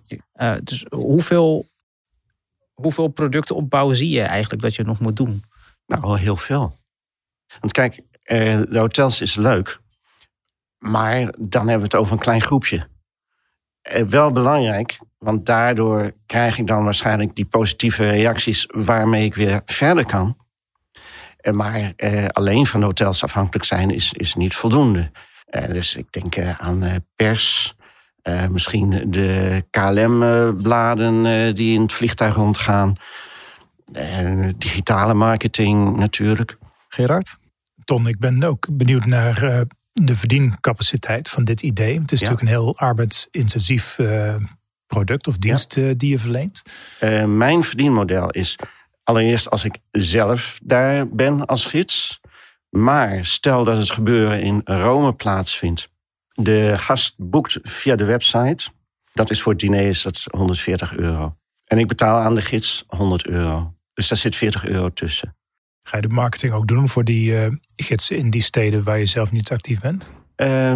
dus 0.63 0.85
hoeveel 0.89 1.69
hoeveel 2.73 3.07
producten 3.07 3.55
opbouwen 3.55 3.95
zie 3.95 4.09
je 4.09 4.21
eigenlijk 4.21 4.61
dat 4.61 4.75
je 4.75 4.83
nog 4.83 4.99
moet 4.99 5.15
doen? 5.15 5.43
Nou, 5.85 6.19
heel 6.19 6.37
veel. 6.37 6.79
Want 7.59 7.71
kijk, 7.71 8.01
eh, 8.23 8.61
de 8.69 8.79
hotels 8.79 9.21
is 9.21 9.35
leuk. 9.35 9.79
Maar 10.77 11.33
dan 11.39 11.67
hebben 11.67 11.77
we 11.77 11.83
het 11.83 11.95
over 11.95 12.13
een 12.13 12.19
klein 12.19 12.41
groepje. 12.41 12.87
Eh, 13.81 14.03
wel 14.03 14.31
belangrijk, 14.31 14.99
want 15.17 15.45
daardoor 15.45 16.13
krijg 16.25 16.57
ik 16.57 16.67
dan 16.67 16.83
waarschijnlijk 16.83 17.35
die 17.35 17.45
positieve 17.45 18.09
reacties 18.09 18.65
waarmee 18.67 19.25
ik 19.25 19.35
weer 19.35 19.61
verder 19.65 20.05
kan. 20.05 20.37
Eh, 21.37 21.53
maar 21.53 21.93
alleen 22.31 22.65
van 22.65 22.81
hotels 22.81 23.23
afhankelijk 23.23 23.65
zijn 23.65 23.89
is, 23.89 24.13
is 24.13 24.35
niet 24.35 24.55
voldoende. 24.55 25.11
dus 25.51 25.95
ik 25.95 26.11
denk 26.11 26.39
aan 26.39 27.05
pers, 27.15 27.75
uh, 28.23 28.47
misschien 28.47 29.11
de 29.11 29.63
KLM-bladen 29.69 31.25
uh, 31.25 31.53
die 31.53 31.73
in 31.73 31.81
het 31.81 31.93
vliegtuig 31.93 32.35
rondgaan. 32.35 32.95
En 33.93 34.53
digitale 34.57 35.13
marketing 35.13 35.97
natuurlijk. 35.97 36.57
Gerard? 36.87 37.37
Ton, 37.83 38.07
ik 38.07 38.19
ben 38.19 38.43
ook 38.43 38.67
benieuwd 38.71 39.05
naar 39.05 39.43
uh, 39.43 39.61
de 39.91 40.15
verdiencapaciteit 40.15 41.29
van 41.29 41.43
dit 41.43 41.61
idee. 41.61 41.99
Het 41.99 42.11
is 42.11 42.19
natuurlijk 42.19 42.47
een 42.47 42.55
heel 42.55 42.77
arbeidsintensief 42.77 43.97
uh, 43.97 44.35
product 44.87 45.27
of 45.27 45.37
dienst 45.37 45.75
ja. 45.75 45.81
uh, 45.81 45.93
die 45.97 46.09
je 46.09 46.19
verleent. 46.19 46.61
mijn 47.25 47.63
verdienmodel 47.63 48.29
is 48.29 48.57
allereerst 49.03 49.49
als 49.49 49.63
ik 49.63 49.77
zelf 49.91 50.59
daar 50.63 51.07
ben 51.07 51.45
als 51.45 51.65
gids. 51.65 52.19
Maar 52.69 53.25
stel 53.25 53.63
dat 53.63 53.77
het 53.77 53.91
gebeuren 53.91 54.41
in 54.41 54.61
Rome 54.63 55.13
plaatsvindt. 55.13 55.89
De 56.33 56.73
gast 56.77 57.13
boekt 57.17 57.59
via 57.61 57.95
de 57.95 58.05
website. 58.05 58.69
Dat 59.13 59.29
is 59.29 59.41
voor 59.41 59.51
het 59.51 59.61
diner 59.61 59.87
is 59.87 60.01
dat 60.01 60.27
140 60.29 60.97
euro. 60.97 61.35
En 61.67 61.77
ik 61.77 61.87
betaal 61.87 62.19
aan 62.19 62.35
de 62.35 62.41
gids 62.41 62.83
100 62.87 63.25
euro. 63.25 63.73
Dus 63.93 64.07
daar 64.07 64.17
zit 64.17 64.35
40 64.35 64.65
euro 64.65 64.89
tussen. 64.89 65.35
Ga 65.83 65.95
je 65.95 66.01
de 66.01 66.13
marketing 66.13 66.53
ook 66.53 66.67
doen 66.67 66.89
voor 66.89 67.03
die 67.03 67.31
uh, 67.31 67.47
gidsen 67.75 68.17
in 68.17 68.29
die 68.29 68.41
steden 68.41 68.83
waar 68.83 68.99
je 68.99 69.05
zelf 69.05 69.31
niet 69.31 69.51
actief 69.51 69.79
bent? 69.79 70.11
Uh, 70.37 70.75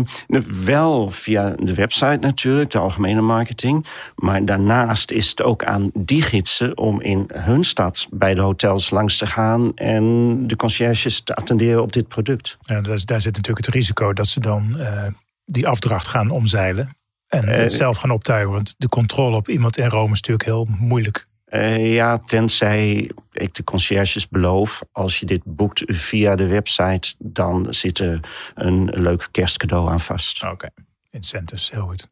wel 0.65 1.09
via 1.09 1.49
de 1.49 1.73
website 1.73 2.17
natuurlijk, 2.21 2.71
de 2.71 2.77
algemene 2.77 3.21
marketing. 3.21 3.85
Maar 4.15 4.45
daarnaast 4.45 5.11
is 5.11 5.29
het 5.29 5.41
ook 5.41 5.63
aan 5.63 5.91
die 5.93 6.21
gidsen 6.21 6.77
om 6.77 7.01
in 7.01 7.29
hun 7.33 7.63
stad 7.63 8.07
bij 8.11 8.33
de 8.33 8.41
hotels 8.41 8.89
langs 8.89 9.17
te 9.17 9.27
gaan 9.27 9.71
en 9.75 10.37
de 10.47 10.55
conciërges 10.55 11.21
te 11.21 11.35
attenderen 11.35 11.81
op 11.81 11.93
dit 11.93 12.07
product. 12.07 12.57
Ja, 12.61 12.81
daar, 12.81 13.01
daar 13.05 13.21
zit 13.21 13.35
natuurlijk 13.35 13.65
het 13.65 13.75
risico 13.75 14.13
dat 14.13 14.27
ze 14.27 14.39
dan 14.39 14.75
uh, 14.77 15.07
die 15.45 15.67
afdracht 15.67 16.07
gaan 16.07 16.29
omzeilen 16.29 16.97
en 17.27 17.47
het 17.47 17.73
zelf 17.73 17.97
gaan 17.97 18.11
optuigen. 18.11 18.51
Want 18.51 18.75
de 18.77 18.89
controle 18.89 19.35
op 19.35 19.47
iemand 19.47 19.77
in 19.77 19.89
Rome 19.89 20.13
is 20.13 20.21
natuurlijk 20.21 20.45
heel 20.45 20.67
moeilijk. 20.79 21.27
Uh, 21.49 21.93
ja, 21.93 22.17
tenzij 22.17 23.11
ik 23.31 23.53
de 23.53 23.63
conciërges 23.63 24.27
beloof, 24.27 24.81
als 24.91 25.19
je 25.19 25.25
dit 25.25 25.41
boekt 25.43 25.83
via 25.85 26.35
de 26.35 26.47
website, 26.47 27.13
dan 27.17 27.67
zit 27.69 27.99
er 27.99 28.19
een 28.55 28.89
leuk 28.91 29.27
kerstcadeau 29.31 29.89
aan 29.89 29.99
vast. 29.99 30.43
Oké, 30.43 30.51
okay. 30.51 30.69
incentives, 31.11 31.71
heel 31.71 31.85
goed. 31.85 32.07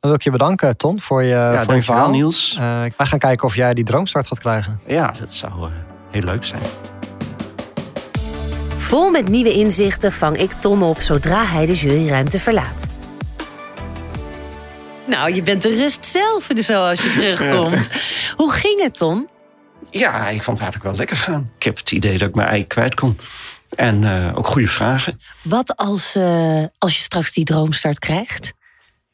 Dan 0.00 0.12
wil 0.12 0.14
ik 0.14 0.22
je 0.22 0.30
bedanken, 0.30 0.76
Ton, 0.76 1.00
voor 1.00 1.22
je, 1.22 1.28
ja, 1.28 1.64
voor 1.64 1.74
je 1.74 1.82
verhaal. 1.82 2.10
Niels. 2.10 2.56
Uh, 2.60 2.60
wij 2.96 3.06
gaan 3.06 3.18
kijken 3.18 3.46
of 3.46 3.54
jij 3.54 3.74
die 3.74 3.84
droomstart 3.84 4.26
gaat 4.26 4.38
krijgen. 4.38 4.80
Ja, 4.86 5.10
dat 5.10 5.32
zou 5.32 5.68
uh, 5.68 5.74
heel 6.10 6.22
leuk 6.22 6.44
zijn. 6.44 6.62
Vol 8.94 9.10
met 9.10 9.28
nieuwe 9.28 9.52
inzichten 9.52 10.12
vang 10.12 10.36
ik 10.36 10.52
Ton 10.52 10.82
op 10.82 11.00
zodra 11.00 11.44
hij 11.44 11.66
de 11.66 11.74
juryruimte 11.74 12.38
verlaat. 12.38 12.86
Nou, 15.06 15.34
je 15.34 15.42
bent 15.42 15.62
de 15.62 15.76
rust 15.76 16.06
zelf 16.06 16.50
zo 16.54 16.84
als 16.86 17.02
je 17.02 17.12
terugkomt. 17.20 17.90
Hoe 18.36 18.52
ging 18.52 18.82
het, 18.82 18.96
Ton? 18.96 19.28
Ja, 19.90 20.28
ik 20.28 20.42
vond 20.42 20.58
het 20.58 20.66
eigenlijk 20.66 20.82
wel 20.82 20.94
lekker 20.96 21.16
gaan. 21.16 21.50
Ik 21.56 21.62
heb 21.62 21.76
het 21.76 21.92
idee 21.92 22.18
dat 22.18 22.28
ik 22.28 22.34
mijn 22.34 22.48
ei 22.48 22.66
kwijt 22.66 22.94
kon. 22.94 23.18
En 23.76 24.02
uh, 24.02 24.30
ook 24.34 24.46
goede 24.46 24.68
vragen. 24.68 25.20
Wat 25.42 25.76
als, 25.76 26.16
uh, 26.16 26.64
als 26.78 26.94
je 26.96 27.02
straks 27.02 27.32
die 27.32 27.44
droomstart 27.44 27.98
krijgt? 27.98 28.52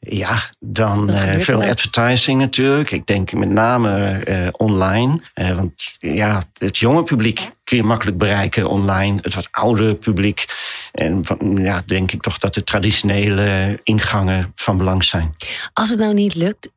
Ja, 0.09 0.41
dan 0.59 1.09
uh, 1.09 1.37
veel 1.37 1.63
advertising 1.63 2.39
natuurlijk. 2.39 2.91
Ik 2.91 3.05
denk 3.05 3.33
met 3.33 3.49
name 3.49 4.21
uh, 4.27 4.47
online. 4.51 5.21
Uh, 5.35 5.51
want 5.51 5.95
ja, 5.97 6.43
het 6.57 6.77
jonge 6.77 7.03
publiek 7.03 7.51
kun 7.63 7.77
je 7.77 7.83
makkelijk 7.83 8.17
bereiken 8.17 8.69
online. 8.69 9.19
Het 9.21 9.33
wat 9.33 9.47
oudere 9.51 9.95
publiek. 9.95 10.45
En 10.91 11.23
ja, 11.55 11.81
denk 11.85 12.11
ik 12.11 12.21
toch 12.21 12.37
dat 12.37 12.53
de 12.53 12.63
traditionele 12.63 13.79
ingangen 13.83 14.51
van 14.55 14.77
belang 14.77 15.03
zijn. 15.03 15.35
Als 15.73 15.89
het 15.89 15.99
nou 15.99 16.13
niet 16.13 16.35
lukt, 16.35 16.69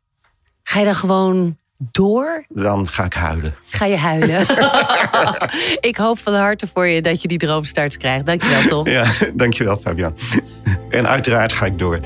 ga 0.62 0.78
je 0.78 0.84
dan 0.84 0.94
gewoon 0.94 1.56
door? 1.78 2.44
Dan 2.48 2.88
ga 2.88 3.04
ik 3.04 3.14
huilen. 3.14 3.54
Ga 3.68 3.84
je 3.84 3.96
huilen? 3.96 4.40
ik 5.90 5.96
hoop 5.96 6.18
van 6.18 6.34
harte 6.34 6.66
voor 6.72 6.86
je 6.86 7.02
dat 7.02 7.22
je 7.22 7.28
die 7.28 7.38
droomstart 7.38 7.96
krijgt. 7.96 8.26
Dankjewel, 8.26 8.62
Tom. 8.62 8.88
Ja, 8.88 9.12
dankjewel, 9.34 9.76
Fabian. 9.76 10.16
en 10.90 11.08
uiteraard 11.08 11.52
ga 11.52 11.66
ik 11.66 11.78
door. 11.78 12.00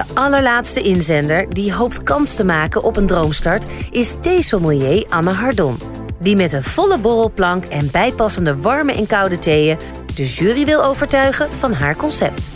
De 0.00 0.14
allerlaatste 0.14 0.82
inzender 0.82 1.54
die 1.54 1.72
hoopt 1.72 2.02
kans 2.02 2.34
te 2.34 2.44
maken 2.44 2.82
op 2.82 2.96
een 2.96 3.06
droomstart 3.06 3.64
is 3.90 4.16
theesommelier 4.20 5.06
Anne 5.08 5.30
Hardon. 5.30 5.78
Die 6.20 6.36
met 6.36 6.52
een 6.52 6.64
volle 6.64 6.98
borrelplank 6.98 7.64
en 7.64 7.90
bijpassende 7.90 8.56
warme 8.56 8.92
en 8.92 9.06
koude 9.06 9.38
theeën 9.38 9.78
de 10.14 10.26
jury 10.26 10.64
wil 10.64 10.84
overtuigen 10.84 11.52
van 11.52 11.72
haar 11.72 11.96
concept. 11.96 12.50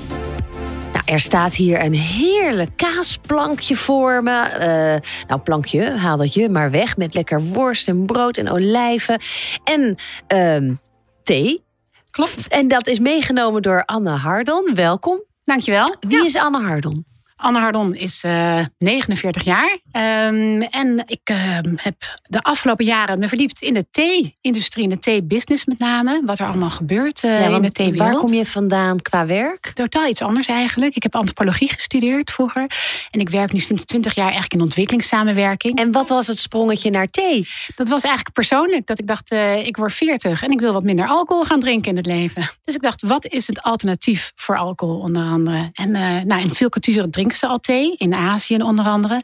Nou, 0.92 1.04
er 1.04 1.20
staat 1.20 1.54
hier 1.54 1.84
een 1.84 1.94
heerlijk 1.94 2.76
kaasplankje 2.76 3.76
voor 3.76 4.22
me. 4.22 4.48
Uh, 4.52 5.26
nou, 5.28 5.40
plankje, 5.40 5.90
haal 5.90 6.16
dat 6.16 6.34
je 6.34 6.48
maar 6.48 6.70
weg 6.70 6.96
met 6.96 7.14
lekker 7.14 7.42
worst 7.42 7.88
en 7.88 8.06
brood 8.06 8.36
en 8.36 8.50
olijven. 8.50 9.20
En 9.64 9.96
uh, 10.34 10.76
thee. 11.22 11.64
Klopt. 12.10 12.48
En 12.48 12.68
dat 12.68 12.86
is 12.86 12.98
meegenomen 12.98 13.62
door 13.62 13.84
Anne 13.84 14.10
Hardon. 14.10 14.70
Welkom. 14.74 15.22
Dankjewel. 15.42 15.96
Wie 16.00 16.18
ja. 16.18 16.24
is 16.24 16.36
Anne 16.36 16.62
Hardon? 16.62 17.12
Anne 17.36 17.58
Hardon 17.58 17.94
is 17.94 18.24
uh, 18.24 18.64
49 18.78 19.44
jaar. 19.44 19.78
Um, 19.92 20.62
en 20.62 21.02
ik 21.06 21.30
uh, 21.30 21.58
heb 21.76 21.94
de 22.28 22.42
afgelopen 22.42 22.84
jaren 22.84 23.18
me 23.18 23.28
verdiept 23.28 23.62
in 23.62 23.74
de 23.74 23.86
thee-industrie, 23.90 24.84
in 24.84 24.90
de 24.90 24.98
thee-business 24.98 25.64
met 25.64 25.78
name. 25.78 26.22
Wat 26.24 26.38
er 26.38 26.46
allemaal 26.46 26.70
gebeurt 26.70 27.22
uh, 27.22 27.40
ja, 27.40 27.56
in 27.56 27.62
de 27.62 27.72
theewereld. 27.72 28.12
Waar 28.12 28.20
kom 28.20 28.34
je 28.34 28.46
vandaan 28.46 29.02
qua 29.02 29.26
werk? 29.26 29.70
Totaal 29.74 30.08
iets 30.08 30.22
anders 30.22 30.46
eigenlijk. 30.46 30.96
Ik 30.96 31.02
heb 31.02 31.14
antropologie 31.14 31.68
gestudeerd 31.72 32.30
vroeger. 32.30 32.70
En 33.10 33.20
ik 33.20 33.28
werk 33.28 33.52
nu 33.52 33.58
sinds 33.58 33.84
20 33.84 34.14
jaar 34.14 34.24
eigenlijk 34.24 34.54
in 34.54 34.60
ontwikkelingssamenwerking. 34.60 35.78
En 35.78 35.92
wat 35.92 36.08
was 36.08 36.26
het 36.26 36.38
sprongetje 36.38 36.90
naar 36.90 37.06
thee? 37.06 37.48
Dat 37.74 37.88
was 37.88 38.02
eigenlijk 38.02 38.34
persoonlijk. 38.34 38.86
Dat 38.86 38.98
ik 38.98 39.06
dacht, 39.06 39.32
uh, 39.32 39.66
ik 39.66 39.76
word 39.76 39.92
40 39.92 40.42
en 40.42 40.50
ik 40.50 40.60
wil 40.60 40.72
wat 40.72 40.84
minder 40.84 41.06
alcohol 41.06 41.44
gaan 41.44 41.60
drinken 41.60 41.90
in 41.90 41.96
het 41.96 42.06
leven. 42.06 42.50
Dus 42.64 42.74
ik 42.74 42.82
dacht, 42.82 43.02
wat 43.02 43.26
is 43.26 43.46
het 43.46 43.62
alternatief 43.62 44.32
voor 44.34 44.58
alcohol 44.58 44.98
onder 44.98 45.22
andere? 45.22 45.70
En 45.72 45.90
nou, 46.26 46.40
in 46.40 46.54
veel 46.54 46.68
culturen 46.68 47.10
drinken 47.10 47.23
ze 47.32 47.46
al 47.46 47.58
thee. 47.58 47.94
In 47.96 48.14
Azië 48.14 48.56
onder 48.56 48.84
andere. 48.84 49.14
Uh, 49.14 49.20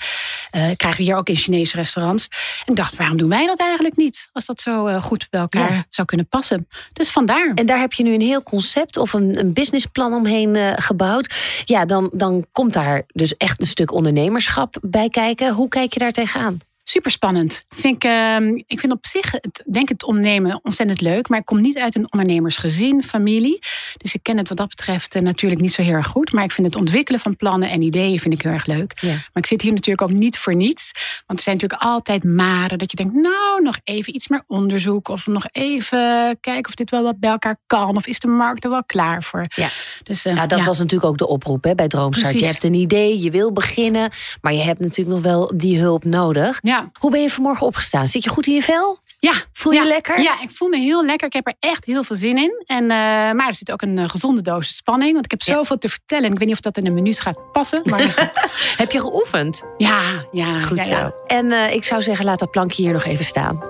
krijgen 0.76 0.96
we 0.96 1.02
hier 1.02 1.16
ook 1.16 1.28
in 1.28 1.36
Chinese 1.36 1.76
restaurants. 1.76 2.28
En 2.64 2.72
ik 2.72 2.76
dacht, 2.76 2.96
waarom 2.96 3.16
doen 3.16 3.28
wij 3.28 3.46
dat 3.46 3.60
eigenlijk 3.60 3.96
niet? 3.96 4.28
Als 4.32 4.46
dat 4.46 4.60
zo 4.60 4.86
uh, 4.86 5.02
goed 5.02 5.26
bij 5.30 5.40
elkaar 5.40 5.72
ja. 5.72 5.84
zou 5.90 6.06
kunnen 6.06 6.28
passen. 6.28 6.68
Dus 6.92 7.10
vandaar. 7.10 7.52
En 7.54 7.66
daar 7.66 7.78
heb 7.78 7.92
je 7.92 8.02
nu 8.02 8.14
een 8.14 8.20
heel 8.20 8.42
concept 8.42 8.96
of 8.96 9.12
een, 9.12 9.38
een 9.38 9.52
businessplan 9.52 10.14
omheen 10.14 10.54
uh, 10.54 10.72
gebouwd. 10.74 11.34
Ja, 11.64 11.84
dan, 11.84 12.10
dan 12.12 12.46
komt 12.52 12.72
daar 12.72 13.02
dus 13.06 13.36
echt 13.36 13.60
een 13.60 13.66
stuk 13.66 13.92
ondernemerschap 13.92 14.76
bij 14.82 15.08
kijken. 15.08 15.54
Hoe 15.54 15.68
kijk 15.68 15.92
je 15.92 15.98
daar 15.98 16.12
tegenaan? 16.12 16.58
Super 16.84 17.10
spannend. 17.10 17.64
Vind 17.68 18.04
ik, 18.04 18.10
uh, 18.10 18.36
ik 18.66 18.80
vind 18.80 18.92
op 18.92 19.06
zich, 19.06 19.30
het, 19.32 19.62
denk 19.72 19.88
het 19.88 20.04
ondernemen 20.04 20.60
ontzettend 20.62 21.00
leuk. 21.00 21.28
Maar 21.28 21.38
ik 21.38 21.44
kom 21.44 21.60
niet 21.60 21.78
uit 21.78 21.94
een 21.94 22.12
ondernemersgezin, 22.12 23.02
familie. 23.02 23.58
Dus 23.96 24.14
ik 24.14 24.22
ken 24.22 24.38
het 24.38 24.48
wat 24.48 24.56
dat 24.56 24.68
betreft 24.68 25.14
uh, 25.14 25.22
natuurlijk 25.22 25.60
niet 25.60 25.72
zo 25.72 25.82
heel 25.82 25.94
erg 25.94 26.06
goed. 26.06 26.32
Maar 26.32 26.44
ik 26.44 26.52
vind 26.52 26.66
het 26.66 26.76
ontwikkelen 26.76 27.20
van 27.20 27.36
plannen 27.36 27.70
en 27.70 27.82
ideeën 27.82 28.20
vind 28.20 28.34
ik 28.34 28.42
heel 28.42 28.52
erg 28.52 28.66
leuk. 28.66 28.98
Ja. 29.00 29.08
Maar 29.08 29.28
ik 29.32 29.46
zit 29.46 29.62
hier 29.62 29.72
natuurlijk 29.72 30.10
ook 30.10 30.18
niet 30.18 30.38
voor 30.38 30.54
niets. 30.54 30.92
Want 31.26 31.38
er 31.38 31.44
zijn 31.44 31.56
natuurlijk 31.56 31.82
altijd 31.82 32.24
maren 32.24 32.78
dat 32.78 32.90
je 32.90 32.96
denkt, 32.96 33.14
nou, 33.14 33.62
nog 33.62 33.78
even 33.84 34.14
iets 34.14 34.28
meer 34.28 34.42
onderzoek. 34.46 35.08
Of 35.08 35.26
nog 35.26 35.46
even 35.52 36.38
kijken 36.40 36.68
of 36.68 36.74
dit 36.74 36.90
wel 36.90 37.02
wat 37.02 37.18
bij 37.20 37.30
elkaar 37.30 37.56
kan. 37.66 37.96
Of 37.96 38.06
is 38.06 38.18
de 38.18 38.28
markt 38.28 38.64
er 38.64 38.70
wel 38.70 38.84
klaar 38.84 39.22
voor. 39.22 39.44
Ja. 39.48 39.68
Dus, 40.02 40.26
uh, 40.26 40.34
nou, 40.34 40.48
dat 40.48 40.58
ja. 40.58 40.64
was 40.64 40.78
natuurlijk 40.78 41.10
ook 41.10 41.18
de 41.18 41.26
oproep 41.26 41.64
hè, 41.64 41.74
bij 41.74 41.88
Droomstart. 41.88 42.30
Precies. 42.30 42.46
Je 42.46 42.52
hebt 42.52 42.64
een 42.64 42.80
idee, 42.80 43.20
je 43.20 43.30
wil 43.30 43.52
beginnen. 43.52 44.10
Maar 44.40 44.52
je 44.52 44.62
hebt 44.62 44.80
natuurlijk 44.80 45.16
nog 45.16 45.22
wel 45.22 45.52
die 45.54 45.78
hulp 45.78 46.04
nodig. 46.04 46.58
Ja. 46.62 46.69
Hoe 46.98 47.10
ben 47.10 47.22
je 47.22 47.30
vanmorgen 47.30 47.66
opgestaan? 47.66 48.08
Zit 48.08 48.24
je 48.24 48.30
goed 48.30 48.46
in 48.46 48.54
je 48.54 48.62
vel? 48.62 48.98
Ja. 49.18 49.32
Voel 49.52 49.72
je 49.72 49.78
ja, 49.78 49.86
lekker? 49.86 50.20
Ja, 50.20 50.40
ik 50.42 50.50
voel 50.50 50.68
me 50.68 50.78
heel 50.78 51.04
lekker. 51.04 51.26
Ik 51.26 51.32
heb 51.32 51.46
er 51.46 51.54
echt 51.58 51.84
heel 51.84 52.04
veel 52.04 52.16
zin 52.16 52.36
in. 52.36 52.62
En, 52.66 52.82
uh, 52.82 52.88
maar 52.88 53.46
er 53.46 53.54
zit 53.54 53.72
ook 53.72 53.82
een 53.82 53.96
uh, 53.96 54.08
gezonde 54.08 54.42
dosis 54.42 54.76
spanning. 54.76 55.12
Want 55.12 55.24
ik 55.24 55.30
heb 55.30 55.42
zoveel 55.42 55.74
ja. 55.74 55.76
te 55.76 55.88
vertellen. 55.88 56.32
Ik 56.32 56.38
weet 56.38 56.46
niet 56.46 56.56
of 56.56 56.60
dat 56.60 56.76
in 56.76 56.86
een 56.86 56.94
minuut 56.94 57.20
gaat 57.20 57.52
passen. 57.52 57.82
Maar... 57.84 58.32
heb 58.82 58.90
je 58.90 59.00
geoefend? 59.00 59.62
Ja, 59.76 60.00
ja. 60.30 60.60
Goed 60.60 60.86
ja, 60.86 61.00
zo. 61.04 61.12
En 61.26 61.46
uh, 61.46 61.72
ik 61.72 61.84
zou 61.84 62.02
zeggen, 62.02 62.24
laat 62.24 62.38
dat 62.38 62.50
plankje 62.50 62.82
hier 62.82 62.92
nog 62.92 63.04
even 63.04 63.24
staan. 63.24 63.62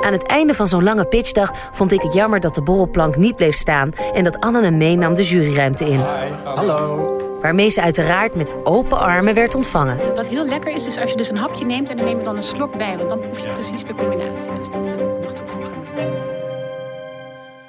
Aan 0.00 0.12
het 0.12 0.26
einde 0.26 0.54
van 0.54 0.66
zo'n 0.66 0.82
lange 0.82 1.04
pitchdag 1.04 1.52
vond 1.72 1.92
ik 1.92 2.00
het 2.00 2.12
jammer 2.12 2.40
dat 2.40 2.54
de 2.54 2.62
borrelplank 2.62 3.16
niet 3.16 3.36
bleef 3.36 3.54
staan 3.54 3.92
en 4.14 4.24
dat 4.24 4.40
Anne 4.40 4.62
hem 4.62 4.76
meenam 4.76 5.14
de 5.14 5.22
juryruimte 5.22 5.84
in. 5.84 6.00
Hi, 6.00 6.32
hallo. 6.44 7.31
Waarmee 7.42 7.68
ze 7.68 7.80
uiteraard 7.80 8.34
met 8.34 8.50
open 8.64 8.98
armen 8.98 9.34
werd 9.34 9.54
ontvangen. 9.54 10.14
Wat 10.14 10.28
heel 10.28 10.44
lekker 10.44 10.74
is, 10.74 10.86
is 10.86 10.98
als 10.98 11.10
je 11.10 11.16
dus 11.16 11.28
een 11.28 11.36
hapje 11.36 11.64
neemt 11.64 11.88
en 11.88 11.96
dan 11.96 12.06
neem 12.06 12.18
je 12.18 12.24
dan 12.24 12.36
een 12.36 12.42
slok 12.42 12.76
bij, 12.76 12.96
want 12.96 13.08
dan 13.08 13.20
proef 13.20 13.38
je 13.38 13.48
precies 13.48 13.84
de 13.84 13.94
combinatie. 13.94 14.52
Dus 14.52 14.68
dat 14.68 14.92
uh, 14.92 15.20
mag 15.20 15.32
toevoegen. 15.32 15.72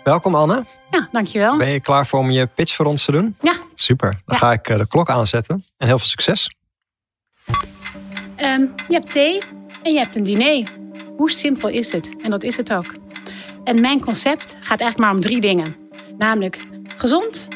Welkom 0.03 0.35
Anne. 0.35 0.65
Ja, 0.91 1.07
dankjewel. 1.11 1.57
Ben 1.57 1.69
je 1.69 1.79
klaar 1.79 2.07
voor 2.07 2.19
om 2.19 2.31
je 2.31 2.47
pitch 2.47 2.75
voor 2.75 2.85
ons 2.85 3.05
te 3.05 3.11
doen? 3.11 3.35
Ja. 3.41 3.53
Super. 3.75 4.09
Dan 4.09 4.21
ja. 4.25 4.37
ga 4.37 4.51
ik 4.51 4.69
uh, 4.69 4.77
de 4.77 4.87
klok 4.87 5.09
aanzetten 5.09 5.65
en 5.77 5.87
heel 5.87 5.97
veel 5.97 6.07
succes. 6.07 6.55
Um, 8.37 8.73
je 8.87 8.93
hebt 8.93 9.11
thee 9.11 9.41
en 9.83 9.93
je 9.93 9.99
hebt 9.99 10.15
een 10.15 10.23
diner. 10.23 10.67
Hoe 11.17 11.31
simpel 11.31 11.69
is 11.69 11.91
het? 11.91 12.15
En 12.23 12.29
dat 12.29 12.43
is 12.43 12.57
het 12.57 12.73
ook. 12.73 12.93
En 13.63 13.81
mijn 13.81 14.01
concept 14.01 14.57
gaat 14.59 14.79
eigenlijk 14.79 14.97
maar 14.97 15.11
om 15.11 15.21
drie 15.21 15.41
dingen. 15.41 15.75
Namelijk 16.17 16.65
gezond, 16.97 17.47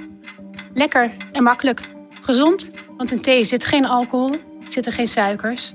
lekker 0.74 1.12
en 1.32 1.44
makkelijk. 1.44 1.96
Gezond, 2.28 2.72
want 2.98 3.12
in 3.12 3.22
thee 3.22 3.44
zit 3.44 3.66
geen 3.66 3.86
alcohol, 3.86 4.36
zitten 4.68 4.94
geen 4.94 5.08
suikers. 5.08 5.74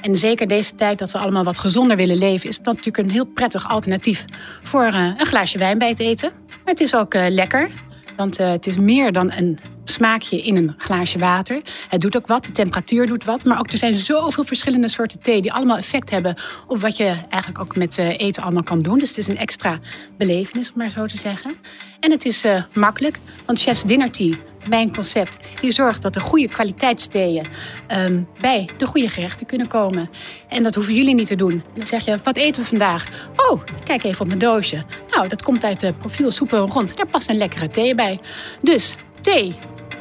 En 0.00 0.16
zeker 0.16 0.48
deze 0.48 0.74
tijd 0.74 0.98
dat 0.98 1.10
we 1.10 1.18
allemaal 1.18 1.44
wat 1.44 1.58
gezonder 1.58 1.96
willen 1.96 2.16
leven, 2.16 2.48
is 2.48 2.56
dat 2.56 2.66
natuurlijk 2.74 2.98
een 2.98 3.10
heel 3.10 3.24
prettig 3.24 3.68
alternatief 3.68 4.24
voor 4.62 4.86
uh, 4.86 5.10
een 5.16 5.26
glaasje 5.26 5.58
wijn 5.58 5.78
bij 5.78 5.88
het 5.88 6.00
eten. 6.00 6.32
Maar 6.48 6.74
het 6.74 6.80
is 6.80 6.94
ook 6.94 7.14
uh, 7.14 7.24
lekker. 7.28 7.70
Want 8.16 8.40
uh, 8.40 8.48
het 8.48 8.66
is 8.66 8.78
meer 8.78 9.12
dan 9.12 9.32
een 9.32 9.58
smaakje 9.84 10.42
in 10.42 10.56
een 10.56 10.74
glaasje 10.76 11.18
water. 11.18 11.62
Het 11.88 12.00
doet 12.00 12.16
ook 12.16 12.26
wat, 12.26 12.44
de 12.44 12.52
temperatuur 12.52 13.06
doet 13.06 13.24
wat. 13.24 13.44
Maar 13.44 13.58
ook 13.58 13.72
er 13.72 13.78
zijn 13.78 13.96
zoveel 13.96 14.44
verschillende 14.44 14.88
soorten 14.88 15.20
thee 15.20 15.42
die 15.42 15.52
allemaal 15.52 15.76
effect 15.76 16.10
hebben 16.10 16.34
op 16.66 16.80
wat 16.80 16.96
je 16.96 17.14
eigenlijk 17.28 17.60
ook 17.62 17.76
met 17.76 17.98
eten 17.98 18.42
allemaal 18.42 18.62
kan 18.62 18.78
doen. 18.78 18.98
Dus 18.98 19.08
het 19.08 19.18
is 19.18 19.28
een 19.28 19.38
extra 19.38 19.78
belevenis, 20.16 20.72
om 20.72 20.78
maar 20.78 20.90
zo 20.90 21.06
te 21.06 21.18
zeggen. 21.18 21.54
En 22.00 22.10
het 22.10 22.24
is 22.24 22.44
makkelijk, 22.72 23.18
want 23.46 23.60
Chef's 23.60 23.82
Dinner 23.82 24.10
Tea, 24.10 24.34
mijn 24.68 24.94
concept, 24.94 25.38
die 25.60 25.72
zorgt 25.72 26.02
dat 26.02 26.12
de 26.12 26.20
goede 26.20 26.48
kwaliteitstheeën 26.48 27.46
um, 27.88 28.28
bij 28.40 28.68
de 28.76 28.86
goede 28.86 29.08
gerechten 29.08 29.46
kunnen 29.46 29.68
komen. 29.68 30.10
En 30.48 30.62
dat 30.62 30.74
hoeven 30.74 30.94
jullie 30.94 31.14
niet 31.14 31.26
te 31.26 31.36
doen. 31.36 31.62
Dan 31.74 31.86
zeg 31.86 32.04
je, 32.04 32.18
wat 32.22 32.36
eten 32.36 32.62
we 32.62 32.68
vandaag? 32.68 33.08
Oh, 33.36 33.60
kijk 33.84 34.04
even 34.04 34.20
op 34.20 34.26
mijn 34.26 34.38
doosje. 34.38 34.84
Nou, 35.10 35.28
dat 35.28 35.42
komt 35.42 35.64
uit 35.64 35.80
de 35.80 35.92
profiel 35.92 36.30
Rond. 36.48 36.96
Daar 36.96 37.06
past 37.06 37.28
een 37.28 37.36
lekkere 37.36 37.68
thee 37.68 37.94
bij. 37.94 38.20
Dus 38.62 38.96
thee 39.20 39.54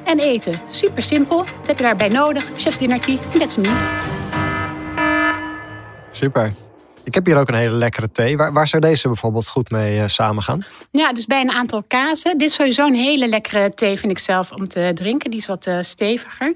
en 0.03 0.19
eten. 0.19 0.61
Super 0.69 1.03
simpel. 1.03 1.37
Wat 1.37 1.67
heb 1.67 1.77
je 1.77 1.83
daarbij 1.83 2.09
nodig? 2.09 2.45
Chef's 2.57 2.77
Dinner 2.77 2.99
Tea. 2.99 3.17
That's 3.37 3.57
me. 3.57 4.01
Super. 6.11 6.62
Ik 7.03 7.13
heb 7.13 7.25
hier 7.25 7.37
ook 7.37 7.47
een 7.47 7.53
hele 7.53 7.75
lekkere 7.75 8.11
thee. 8.11 8.37
Waar, 8.37 8.53
waar 8.53 8.67
zou 8.67 8.81
deze 8.81 9.07
bijvoorbeeld 9.07 9.47
goed 9.47 9.69
mee 9.69 9.97
uh, 9.97 10.07
samengaan? 10.07 10.65
Ja, 10.91 11.13
dus 11.13 11.25
bij 11.25 11.41
een 11.41 11.51
aantal 11.51 11.83
kazen. 11.87 12.37
Dit 12.37 12.49
is 12.49 12.55
sowieso 12.55 12.85
een 12.85 12.95
hele 12.95 13.27
lekkere 13.27 13.73
thee, 13.73 13.97
vind 13.97 14.11
ik 14.11 14.19
zelf, 14.19 14.51
om 14.51 14.67
te 14.67 14.91
drinken. 14.93 15.31
Die 15.31 15.39
is 15.39 15.45
wat 15.45 15.67
uh, 15.67 15.81
steviger. 15.81 16.53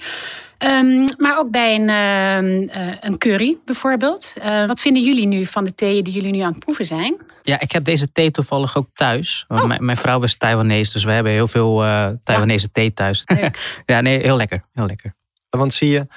Um, 0.66 1.06
maar 1.18 1.38
ook 1.38 1.52
bij 1.52 1.76
een, 1.76 1.90
uh, 1.90 2.94
een 3.00 3.18
curry 3.18 3.58
bijvoorbeeld. 3.66 4.34
wat 4.68 4.80
vinden 4.80 5.04
jullie 5.04 5.26
nu 5.28 5.46
van 5.46 5.64
de 5.64 5.76
theeën 5.76 6.04
die 6.04 6.14
jullie 6.14 6.32
nu 6.32 6.40
aan 6.40 6.52
het 6.52 6.60
proeven 6.60 6.86
zijn? 6.86 7.16
Ja, 7.44 7.60
ik 7.60 7.72
heb 7.72 7.84
deze 7.84 8.12
thee 8.12 8.32
toevallig 8.32 8.78
ook 8.78 8.88
thuis. 8.94 9.46
Oh. 9.48 9.66
Mijn, 9.66 9.86
mijn, 9.86 9.98
vrouw 9.98 10.22
is 10.22 10.38
Taiwanese, 10.38 10.92
dus 10.92 11.04
we 11.04 11.12
hebben 11.12 11.32
heel 11.32 11.48
veel 11.48 11.78
Taiwanese 12.24 12.66
ja. 12.66 12.72
thee 12.72 12.94
thuis. 12.94 13.24
ja, 13.86 14.02
nee, 14.02 14.22
heel 14.22 14.38
lekker. 14.38 14.64
Heel 14.74 14.86
lekker. 14.86 15.14
Want 15.50 15.74
zie 15.74 15.90
je 15.90 16.08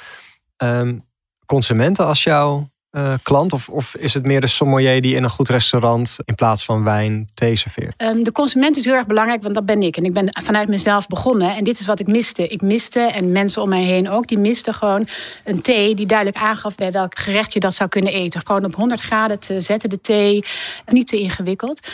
um, 0.56 1.04
consumenten 1.46 2.06
als 2.06 2.22
jou 2.22 2.64
uh, 2.92 3.14
klant? 3.22 3.52
Of, 3.52 3.68
of 3.68 3.96
is 3.96 4.14
het 4.14 4.24
meer 4.24 4.40
de 4.40 4.46
sommelier 4.46 5.02
die 5.02 5.14
in 5.14 5.22
een 5.22 5.30
goed 5.30 5.48
restaurant 5.48 6.18
in 6.24 6.34
plaats 6.34 6.64
van 6.64 6.84
wijn 6.84 7.28
thee 7.34 7.56
serveert? 7.56 8.02
Um, 8.02 8.24
de 8.24 8.32
consument 8.32 8.76
is 8.76 8.84
heel 8.84 8.94
erg 8.94 9.06
belangrijk, 9.06 9.42
want 9.42 9.54
dat 9.54 9.66
ben 9.66 9.82
ik. 9.82 9.96
En 9.96 10.04
ik 10.04 10.12
ben 10.12 10.28
vanuit 10.42 10.68
mezelf 10.68 11.06
begonnen. 11.06 11.56
En 11.56 11.64
dit 11.64 11.80
is 11.80 11.86
wat 11.86 12.00
ik 12.00 12.06
miste. 12.06 12.46
Ik 12.46 12.60
miste, 12.60 13.00
en 13.00 13.32
mensen 13.32 13.62
om 13.62 13.68
mij 13.68 13.82
heen 13.82 14.10
ook, 14.10 14.26
die 14.26 14.38
misten 14.38 14.74
gewoon 14.74 15.06
een 15.44 15.62
thee 15.62 15.94
die 15.94 16.06
duidelijk 16.06 16.38
aangaf 16.38 16.74
bij 16.74 16.92
welk 16.92 17.18
gerecht 17.18 17.52
je 17.52 17.60
dat 17.60 17.74
zou 17.74 17.88
kunnen 17.88 18.12
eten. 18.12 18.40
Gewoon 18.46 18.64
op 18.64 18.74
100 18.74 19.00
graden 19.00 19.38
te 19.38 19.60
zetten 19.60 19.90
de 19.90 20.00
thee. 20.00 20.44
Niet 20.86 21.06
te 21.06 21.18
ingewikkeld. 21.18 21.88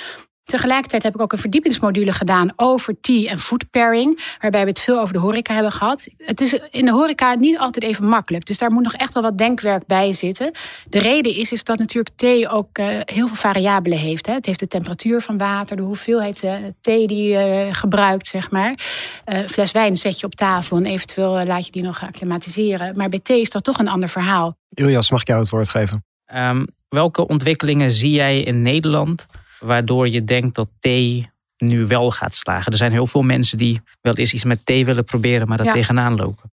Tegelijkertijd 0.47 1.03
heb 1.03 1.15
ik 1.15 1.21
ook 1.21 1.33
een 1.33 1.39
verdiepingsmodule 1.39 2.13
gedaan 2.13 2.53
over 2.57 3.01
tea 3.01 3.31
en 3.31 3.39
food 3.39 3.71
pairing. 3.71 4.37
Waarbij 4.41 4.63
we 4.63 4.69
het 4.69 4.81
veel 4.81 5.01
over 5.01 5.13
de 5.13 5.19
horeca 5.19 5.55
hebben 5.55 5.73
gehad. 5.73 6.09
Het 6.17 6.41
is 6.41 6.59
in 6.71 6.85
de 6.85 6.91
horeca 6.91 7.35
niet 7.35 7.59
altijd 7.59 7.85
even 7.85 8.09
makkelijk. 8.09 8.45
Dus 8.45 8.59
daar 8.59 8.73
moet 8.73 8.83
nog 8.83 8.95
echt 8.95 9.15
wel 9.15 9.23
wat 9.23 9.39
denkwerk 9.39 9.87
bij 9.87 10.13
zitten. 10.13 10.53
De 10.89 10.99
reden 10.99 11.35
is, 11.35 11.53
is 11.53 11.65
dat 11.65 11.79
natuurlijk 11.79 12.17
thee 12.17 12.49
ook 12.49 12.79
uh, 12.79 12.87
heel 13.05 13.27
veel 13.27 13.37
variabelen 13.37 13.99
heeft. 13.99 14.27
Hè. 14.27 14.33
Het 14.33 14.47
heeft 14.47 14.59
de 14.59 14.67
temperatuur 14.67 15.21
van 15.21 15.39
water, 15.39 15.77
de 15.77 15.83
hoeveelheid 15.83 16.45
uh, 16.45 16.55
thee 16.81 17.07
die 17.07 17.29
je 17.29 17.67
uh, 17.67 17.75
gebruikt, 17.75 18.27
zeg 18.27 18.51
maar. 18.51 18.75
een 19.25 19.49
fles 19.49 19.73
wijn 19.73 19.97
zet 19.97 20.21
je 20.21 20.27
op 20.27 20.35
tafel 20.35 20.77
en 20.77 20.87
eventueel 20.87 21.45
laat 21.45 21.67
je 21.67 21.73
die 21.73 21.83
nog 21.83 22.03
acclimatiseren. 22.03 22.97
Maar 22.97 23.09
bij 23.09 23.21
thee 23.21 23.41
is 23.41 23.51
dat 23.51 23.65
toch 23.65 23.79
een 23.79 23.89
ander 23.89 24.09
verhaal. 24.09 24.57
Iljas, 24.75 25.11
mag 25.11 25.21
ik 25.21 25.27
jou 25.27 25.41
het 25.41 25.51
woord 25.51 25.69
geven? 25.69 26.05
Um, 26.35 26.67
welke 26.89 27.27
ontwikkelingen 27.27 27.91
zie 27.91 28.11
jij 28.11 28.43
in 28.43 28.63
Nederland 28.63 29.27
waardoor 29.59 30.09
je 30.09 30.25
denkt 30.25 30.55
dat 30.55 30.69
thee 30.81 31.31
nu 31.57 31.87
wel 31.87 32.11
gaat 32.11 32.35
slagen. 32.35 32.73
Er 32.73 32.79
zijn 32.79 32.93
heel 32.93 33.07
veel 33.07 33.23
mensen 33.23 33.59
die 33.59 33.81
wel 34.01 34.17
eens 34.17 34.33
iets 34.33 34.45
met 34.45 34.67
thee 34.67 34.85
willen 34.85 35.05
proberen, 35.05 35.49
maar 35.49 35.57
dat 35.57 35.67
ja. 35.67 35.73
tegenaan 35.73 36.17
lopen. 36.17 36.51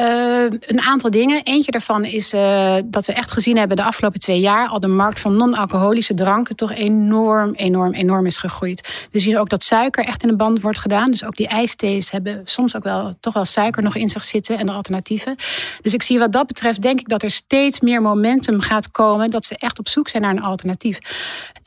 Uh, 0.00 0.42
een 0.60 0.80
aantal 0.80 1.10
dingen. 1.10 1.42
Eentje 1.42 1.70
daarvan 1.70 2.04
is 2.04 2.34
uh, 2.34 2.76
dat 2.84 3.06
we 3.06 3.12
echt 3.12 3.32
gezien 3.32 3.56
hebben 3.56 3.76
de 3.76 3.84
afgelopen 3.84 4.20
twee 4.20 4.40
jaar 4.40 4.68
al 4.68 4.80
de 4.80 4.86
markt 4.86 5.20
van 5.20 5.36
non-alcoholische 5.36 6.14
dranken 6.14 6.56
toch 6.56 6.72
enorm, 6.72 7.52
enorm, 7.54 7.92
enorm 7.92 8.26
is 8.26 8.36
gegroeid. 8.36 9.08
We 9.10 9.18
zien 9.18 9.38
ook 9.38 9.48
dat 9.48 9.62
suiker 9.62 10.04
echt 10.04 10.22
in 10.22 10.28
de 10.28 10.36
band 10.36 10.60
wordt 10.60 10.78
gedaan. 10.78 11.10
Dus 11.10 11.24
ook 11.24 11.36
die 11.36 11.48
ijsthees 11.48 12.10
hebben 12.10 12.40
soms 12.44 12.76
ook 12.76 12.82
wel 12.82 13.14
toch 13.20 13.34
wel 13.34 13.44
suiker 13.44 13.82
nog 13.82 13.94
in 13.94 14.08
zich 14.08 14.24
zitten 14.24 14.58
en 14.58 14.66
de 14.66 14.72
alternatieven. 14.72 15.36
Dus 15.82 15.94
ik 15.94 16.02
zie 16.02 16.18
wat 16.18 16.32
dat 16.32 16.46
betreft, 16.46 16.82
denk 16.82 17.00
ik 17.00 17.08
dat 17.08 17.22
er 17.22 17.30
steeds 17.30 17.80
meer 17.80 18.02
momentum 18.02 18.60
gaat 18.60 18.90
komen 18.90 19.30
dat 19.30 19.44
ze 19.44 19.56
echt 19.56 19.78
op 19.78 19.88
zoek 19.88 20.08
zijn 20.08 20.22
naar 20.22 20.32
een 20.32 20.42
alternatief. 20.42 20.98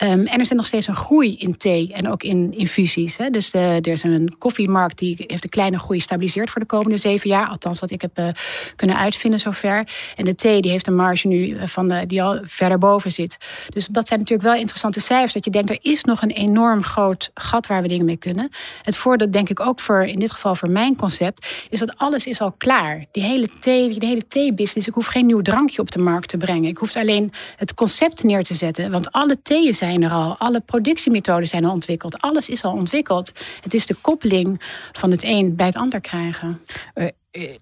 Um, 0.03 0.25
en 0.25 0.39
er 0.39 0.45
zit 0.45 0.57
nog 0.57 0.65
steeds 0.65 0.87
een 0.87 0.95
groei 0.95 1.35
in 1.37 1.57
thee 1.57 1.93
en 1.93 2.09
ook 2.09 2.23
in 2.23 2.53
infusies. 2.57 3.17
Hè. 3.17 3.29
Dus 3.29 3.53
er 3.53 3.87
is 3.87 4.03
een 4.03 4.35
koffiemarkt 4.37 4.97
die 4.97 5.23
heeft 5.27 5.43
een 5.43 5.49
kleine 5.49 5.79
groei 5.79 5.97
gestabiliseerd 5.97 6.49
voor 6.49 6.61
de 6.61 6.67
komende 6.67 6.97
zeven 6.97 7.29
jaar. 7.29 7.47
Althans, 7.47 7.79
wat 7.79 7.91
ik 7.91 8.01
heb 8.01 8.16
uh, 8.19 8.27
kunnen 8.75 8.97
uitvinden 8.97 9.39
zover. 9.39 9.87
En 10.15 10.25
de 10.25 10.35
thee 10.35 10.61
die 10.61 10.71
heeft 10.71 10.87
een 10.87 10.95
marge 10.95 11.27
nu 11.27 11.57
van 11.67 11.87
de, 11.87 12.05
die 12.05 12.23
al 12.23 12.39
verder 12.43 12.77
boven 12.77 13.11
zit. 13.11 13.37
Dus 13.69 13.85
dat 13.85 14.07
zijn 14.07 14.19
natuurlijk 14.19 14.47
wel 14.47 14.57
interessante 14.57 14.99
cijfers. 14.99 15.33
Dat 15.33 15.45
je 15.45 15.51
denkt, 15.51 15.69
er 15.69 15.77
is 15.81 16.03
nog 16.03 16.21
een 16.21 16.31
enorm 16.31 16.83
groot 16.83 17.31
gat 17.33 17.67
waar 17.67 17.81
we 17.81 17.87
dingen 17.87 18.05
mee 18.05 18.17
kunnen. 18.17 18.49
Het 18.81 18.97
voordeel 18.97 19.31
denk 19.31 19.49
ik 19.49 19.59
ook 19.59 19.79
voor, 19.79 20.03
in 20.03 20.19
dit 20.19 20.31
geval 20.31 20.55
voor 20.55 20.69
mijn 20.69 20.95
concept, 20.95 21.47
is 21.69 21.79
dat 21.79 21.97
alles 21.97 22.25
is 22.25 22.41
al 22.41 22.51
klaar. 22.57 23.05
Die 23.11 23.23
hele 23.23 23.49
thee, 23.59 23.99
de 23.99 24.05
hele 24.05 24.27
thee-business. 24.27 24.87
Ik 24.87 24.93
hoef 24.93 25.05
geen 25.05 25.25
nieuw 25.25 25.41
drankje 25.41 25.81
op 25.81 25.91
de 25.91 25.99
markt 25.99 26.29
te 26.29 26.37
brengen. 26.37 26.69
Ik 26.69 26.77
hoef 26.77 26.95
alleen 26.95 27.31
het 27.55 27.73
concept 27.73 28.23
neer 28.23 28.43
te 28.43 28.53
zetten. 28.53 28.91
Want 28.91 29.11
alle 29.11 29.41
theeën 29.41 29.73
zijn 29.73 30.03
er 30.03 30.11
al. 30.11 30.35
Alle 30.37 30.59
productiemethoden 30.59 31.47
zijn 31.47 31.65
al 31.65 31.71
ontwikkeld. 31.71 32.21
Alles 32.21 32.49
is 32.49 32.63
al 32.63 32.71
ontwikkeld. 32.71 33.31
Het 33.61 33.73
is 33.73 33.85
de 33.85 33.95
koppeling 34.01 34.61
van 34.91 35.11
het 35.11 35.23
een 35.23 35.55
bij 35.55 35.65
het 35.65 35.75
ander 35.75 36.01
krijgen. 36.01 36.61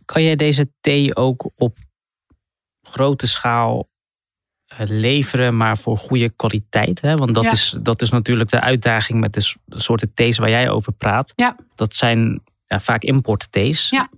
Kan 0.06 0.24
jij 0.24 0.36
deze 0.36 0.72
thee 0.82 1.16
ook 1.16 1.52
op 1.56 1.78
grote 2.82 3.28
schaal 3.28 3.90
eh, 4.66 4.80
leveren, 4.88 5.58
maar 5.58 5.78
voor 5.78 5.98
goede 5.98 6.30
kwaliteit? 6.30 7.02
Hè? 7.02 7.16
Want 7.16 7.34
dat, 7.34 7.44
ja. 7.44 7.52
is, 7.52 7.78
dat 7.82 8.02
is 8.02 8.10
natuurlijk 8.10 8.50
de 8.50 8.60
uitdaging 8.60 9.20
met 9.20 9.34
de 9.34 9.56
soorten 9.68 10.14
thees 10.14 10.38
waar 10.38 10.50
jij 10.50 10.70
over 10.70 10.94
praat. 10.94 11.34
Ja. 11.36 11.56
Dat 11.76 11.96
zijn 11.96 12.44
ja, 12.68 12.80
vaak 12.80 13.04
importthees. 13.04 13.90
Ja. 13.90 14.10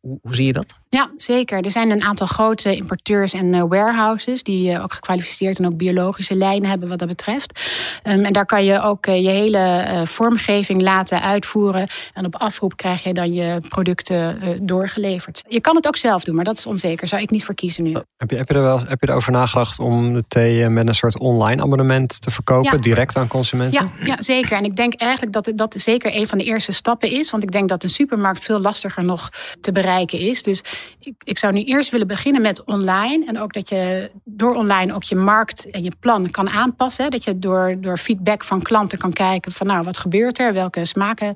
Hoe, 0.00 0.18
hoe 0.22 0.34
zie 0.34 0.46
je 0.46 0.52
dat? 0.52 0.66
Ja, 0.90 1.10
zeker. 1.16 1.60
Er 1.60 1.70
zijn 1.70 1.90
een 1.90 2.02
aantal 2.02 2.26
grote 2.26 2.76
importeurs 2.76 3.32
en 3.32 3.52
uh, 3.52 3.62
warehouses 3.68 4.42
die 4.42 4.72
uh, 4.72 4.82
ook 4.82 4.92
gekwalificeerd 4.92 5.58
en 5.58 5.66
ook 5.66 5.76
biologische 5.76 6.34
lijnen 6.34 6.68
hebben 6.68 6.88
wat 6.88 6.98
dat 6.98 7.08
betreft. 7.08 7.60
Um, 8.04 8.24
en 8.24 8.32
daar 8.32 8.46
kan 8.46 8.64
je 8.64 8.82
ook 8.82 9.06
uh, 9.06 9.22
je 9.22 9.28
hele 9.28 9.84
vormgeving 10.04 10.80
laten 10.82 11.22
uitvoeren. 11.22 11.86
En 12.14 12.24
op 12.24 12.36
afroep 12.36 12.76
krijg 12.76 13.02
je 13.02 13.14
dan 13.14 13.32
je 13.32 13.60
producten 13.68 14.40
doorgeleverd. 14.66 15.44
Je 15.48 15.60
kan 15.60 15.76
het 15.76 15.86
ook 15.86 15.96
zelf 15.96 16.24
doen, 16.24 16.34
maar 16.34 16.44
dat 16.44 16.58
is 16.58 16.66
onzeker. 16.66 17.08
Zou 17.08 17.22
ik 17.22 17.30
niet 17.30 17.44
voor 17.44 17.54
kiezen 17.54 17.84
nu. 17.84 17.92
Heb 18.16 18.30
je, 18.30 18.36
heb 18.36 18.48
je, 18.48 18.54
er 18.54 18.62
wel, 18.62 18.80
heb 18.80 19.00
je 19.00 19.08
erover 19.08 19.32
nagedacht 19.32 19.78
om 19.78 20.14
de 20.14 20.24
thee 20.28 20.68
met 20.68 20.88
een 20.88 20.94
soort 20.94 21.18
online 21.18 21.62
abonnement 21.62 22.20
te 22.20 22.30
verkopen, 22.30 22.72
ja. 22.72 22.78
direct 22.78 23.16
aan 23.16 23.28
consumenten? 23.28 23.90
Ja, 23.96 24.06
ja, 24.06 24.22
zeker. 24.22 24.56
En 24.56 24.64
ik 24.64 24.76
denk 24.76 24.94
eigenlijk 24.94 25.32
dat 25.32 25.52
dat 25.54 25.74
zeker 25.78 26.14
een 26.14 26.26
van 26.26 26.38
de 26.38 26.44
eerste 26.44 26.72
stappen 26.72 27.10
is. 27.10 27.30
Want 27.30 27.42
ik 27.42 27.52
denk 27.52 27.68
dat 27.68 27.82
een 27.82 27.90
supermarkt 27.90 28.44
veel 28.44 28.58
lastiger 28.60 29.04
nog 29.04 29.28
te 29.60 29.72
bereiken 29.72 30.18
is. 30.18 30.42
Dus 30.42 30.62
ik, 31.00 31.14
ik, 31.24 31.38
zou 31.38 31.52
nu 31.52 31.62
eerst 31.62 31.90
willen 31.90 32.06
beginnen 32.06 32.42
met 32.42 32.64
online. 32.64 33.24
En 33.26 33.40
ook 33.40 33.52
dat 33.52 33.68
je 33.68 34.10
door 34.24 34.54
online 34.54 34.94
ook 34.94 35.02
je 35.02 35.14
markt 35.14 35.70
en 35.70 35.82
je 35.82 35.92
plan 36.00 36.30
kan 36.30 36.50
aanpassen. 36.50 37.10
Dat 37.10 37.24
je 37.24 37.38
door, 37.38 37.76
door 37.80 37.98
feedback 37.98 38.44
van 38.44 38.62
klanten 38.62 38.98
kan 38.98 39.12
kijken 39.12 39.52
van 39.52 39.66
nou, 39.66 39.84
wat 39.84 39.98
gebeurt 39.98 40.38
er? 40.38 40.52
Welke 40.52 40.84
smaken 40.84 41.34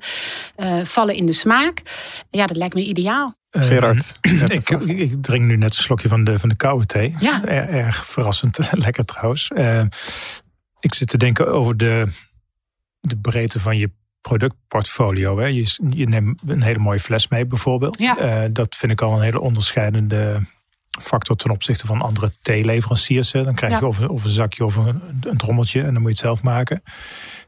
uh, 0.57 0.83
vallen 0.83 1.15
in 1.15 1.25
de 1.25 1.33
smaak? 1.33 1.81
Ja, 2.29 2.45
dat 2.45 2.57
lijkt 2.57 2.73
me 2.73 2.81
ideaal. 2.81 3.33
Gerard. 3.49 4.13
Uh, 4.21 4.43
ik, 4.59 4.69
ik, 4.69 5.23
drink 5.23 5.45
nu 5.45 5.57
net 5.57 5.75
een 5.75 5.83
slokje 5.83 6.07
van 6.07 6.23
de, 6.23 6.39
van 6.39 6.49
de 6.49 6.55
koude 6.55 6.85
thee. 6.85 7.15
Ja. 7.19 7.45
Er, 7.45 7.69
erg 7.69 8.05
verrassend. 8.05 8.59
Lekker 8.85 9.05
trouwens. 9.05 9.51
Uh, 9.55 9.83
ik 10.79 10.93
zit 10.93 11.07
te 11.07 11.17
denken 11.17 11.47
over 11.47 11.77
de, 11.77 12.07
de 12.99 13.17
breedte 13.17 13.59
van 13.59 13.77
je 13.77 13.89
productportfolio. 14.27 15.37
Hè. 15.37 15.45
Je, 15.45 15.77
je, 15.89 16.07
neemt 16.07 16.41
een 16.47 16.63
hele 16.63 16.79
mooie 16.79 16.99
fles 16.99 17.27
mee 17.27 17.45
bijvoorbeeld. 17.45 17.99
Ja. 17.99 18.43
Uh, 18.43 18.49
dat 18.51 18.75
vind 18.75 18.91
ik 18.91 19.01
al 19.01 19.13
een 19.13 19.21
hele 19.21 19.41
onderscheidende 19.41 20.45
factor 21.01 21.35
ten 21.35 21.51
opzichte 21.51 21.85
van 21.85 22.01
andere 22.01 22.31
theeleveranciers. 22.41 23.31
Hè. 23.31 23.43
Dan 23.43 23.55
krijg 23.55 23.79
je 23.79 23.87
of, 23.87 23.99
een, 23.99 24.09
of, 24.09 24.23
een 24.23 24.29
zakje 24.29 24.65
of 24.65 24.75
een, 24.75 25.01
een 25.21 25.37
trommeltje 25.37 25.81
en 25.81 25.93
dan 25.93 26.01
moet 26.01 26.17
je 26.17 26.17
het 26.17 26.25
zelf 26.25 26.43
maken. 26.43 26.81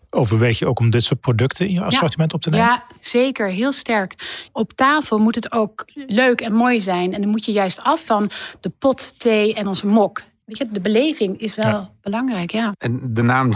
Overweeg 0.09 0.59
je 0.59 0.67
ook 0.67 0.79
om 0.79 0.89
dit 0.89 1.03
soort 1.03 1.19
producten 1.19 1.67
in 1.67 1.73
je 1.73 1.83
assortiment 1.83 2.31
ja. 2.31 2.37
op 2.37 2.43
te 2.43 2.49
nemen? 2.49 2.65
Ja, 2.65 2.83
zeker. 2.99 3.47
Heel 3.47 3.71
sterk. 3.71 4.15
Op 4.51 4.73
tafel 4.73 5.17
moet 5.17 5.35
het 5.35 5.51
ook 5.51 5.85
leuk 5.93 6.41
en 6.41 6.53
mooi 6.53 6.81
zijn. 6.81 7.13
En 7.13 7.21
dan 7.21 7.29
moet 7.29 7.45
je 7.45 7.51
juist 7.51 7.83
af 7.83 8.05
van 8.05 8.29
de 8.59 8.69
pot 8.69 9.19
thee 9.19 9.53
en 9.53 9.67
onze 9.67 9.87
mok. 9.87 10.21
Weet 10.45 10.57
je, 10.57 10.67
de 10.71 10.79
beleving 10.79 11.39
is 11.39 11.55
wel 11.55 11.65
ja. 11.65 11.91
belangrijk, 12.01 12.51
ja. 12.51 12.73
En 12.77 13.13
de 13.13 13.21
naam 13.21 13.53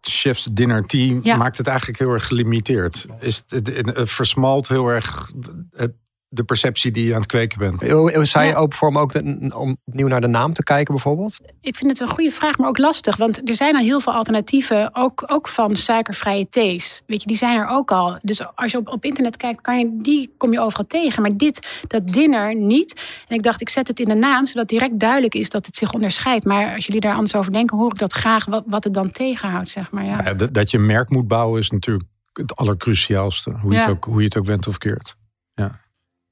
Chef's 0.00 0.48
Dinner 0.52 0.86
Tea 0.86 1.20
ja. 1.22 1.36
maakt 1.36 1.56
het 1.56 1.66
eigenlijk 1.66 1.98
heel 1.98 2.10
erg 2.10 2.26
gelimiteerd. 2.26 3.06
Is 3.18 3.36
het, 3.36 3.66
het, 3.66 3.96
het, 3.96 4.10
versmalt 4.10 4.68
heel 4.68 4.88
erg 4.88 5.32
het 5.70 5.92
de 6.32 6.44
perceptie 6.44 6.90
die 6.90 7.04
je 7.06 7.14
aan 7.14 7.20
het 7.20 7.28
kweken 7.28 7.58
bent. 7.58 8.28
Zou 8.28 8.44
je 8.44 8.54
open 8.54 8.76
voor 8.76 8.88
om 8.88 8.98
ook 8.98 9.14
om 9.54 9.76
opnieuw 9.84 10.06
naar 10.06 10.20
de 10.20 10.26
naam 10.26 10.52
te 10.52 10.62
kijken 10.62 10.94
bijvoorbeeld? 10.94 11.40
Ik 11.60 11.76
vind 11.76 11.90
het 11.90 12.00
een 12.00 12.08
goede 12.08 12.30
vraag, 12.30 12.58
maar 12.58 12.68
ook 12.68 12.78
lastig. 12.78 13.16
Want 13.16 13.48
er 13.48 13.54
zijn 13.54 13.76
al 13.76 13.82
heel 13.82 14.00
veel 14.00 14.12
alternatieven, 14.12 14.94
ook, 14.94 15.24
ook 15.26 15.48
van 15.48 15.76
suikervrije 15.76 16.48
thees. 16.48 17.02
Weet 17.06 17.22
je, 17.22 17.28
die 17.28 17.36
zijn 17.36 17.58
er 17.58 17.66
ook 17.66 17.92
al. 17.92 18.18
Dus 18.22 18.54
als 18.54 18.72
je 18.72 18.78
op, 18.78 18.88
op 18.88 19.04
internet 19.04 19.36
kijkt, 19.36 19.60
kan 19.60 19.78
je, 19.78 19.98
die 20.02 20.34
kom 20.36 20.52
je 20.52 20.60
overal 20.60 20.86
tegen. 20.86 21.22
Maar 21.22 21.36
dit, 21.36 21.82
dat 21.86 22.12
dinner 22.12 22.56
niet. 22.56 23.00
En 23.28 23.36
ik 23.36 23.42
dacht, 23.42 23.60
ik 23.60 23.68
zet 23.68 23.88
het 23.88 24.00
in 24.00 24.08
de 24.08 24.14
naam, 24.14 24.46
zodat 24.46 24.68
direct 24.68 24.98
duidelijk 24.98 25.34
is 25.34 25.50
dat 25.50 25.66
het 25.66 25.76
zich 25.76 25.92
onderscheidt. 25.92 26.44
Maar 26.44 26.74
als 26.74 26.86
jullie 26.86 27.00
daar 27.00 27.14
anders 27.14 27.34
over 27.34 27.52
denken, 27.52 27.78
hoor 27.78 27.92
ik 27.92 27.98
dat 27.98 28.12
graag 28.12 28.44
wat, 28.44 28.64
wat 28.66 28.84
het 28.84 28.94
dan 28.94 29.10
tegenhoudt, 29.10 29.68
zeg 29.68 29.90
maar. 29.90 30.04
Ja. 30.04 30.22
ja 30.24 30.34
dat, 30.34 30.54
dat 30.54 30.70
je 30.70 30.78
een 30.78 30.86
merk 30.86 31.10
moet 31.10 31.28
bouwen 31.28 31.60
is 31.60 31.70
natuurlijk 31.70 32.08
het 32.32 32.56
allercruciaalste. 32.56 33.50
Hoe 33.50 33.72
je, 33.72 33.78
het, 33.78 33.88
ook, 33.88 34.04
hoe 34.04 34.18
je 34.18 34.24
het 34.24 34.36
ook 34.36 34.46
went 34.46 34.66
of 34.66 34.78
keert. 34.78 35.18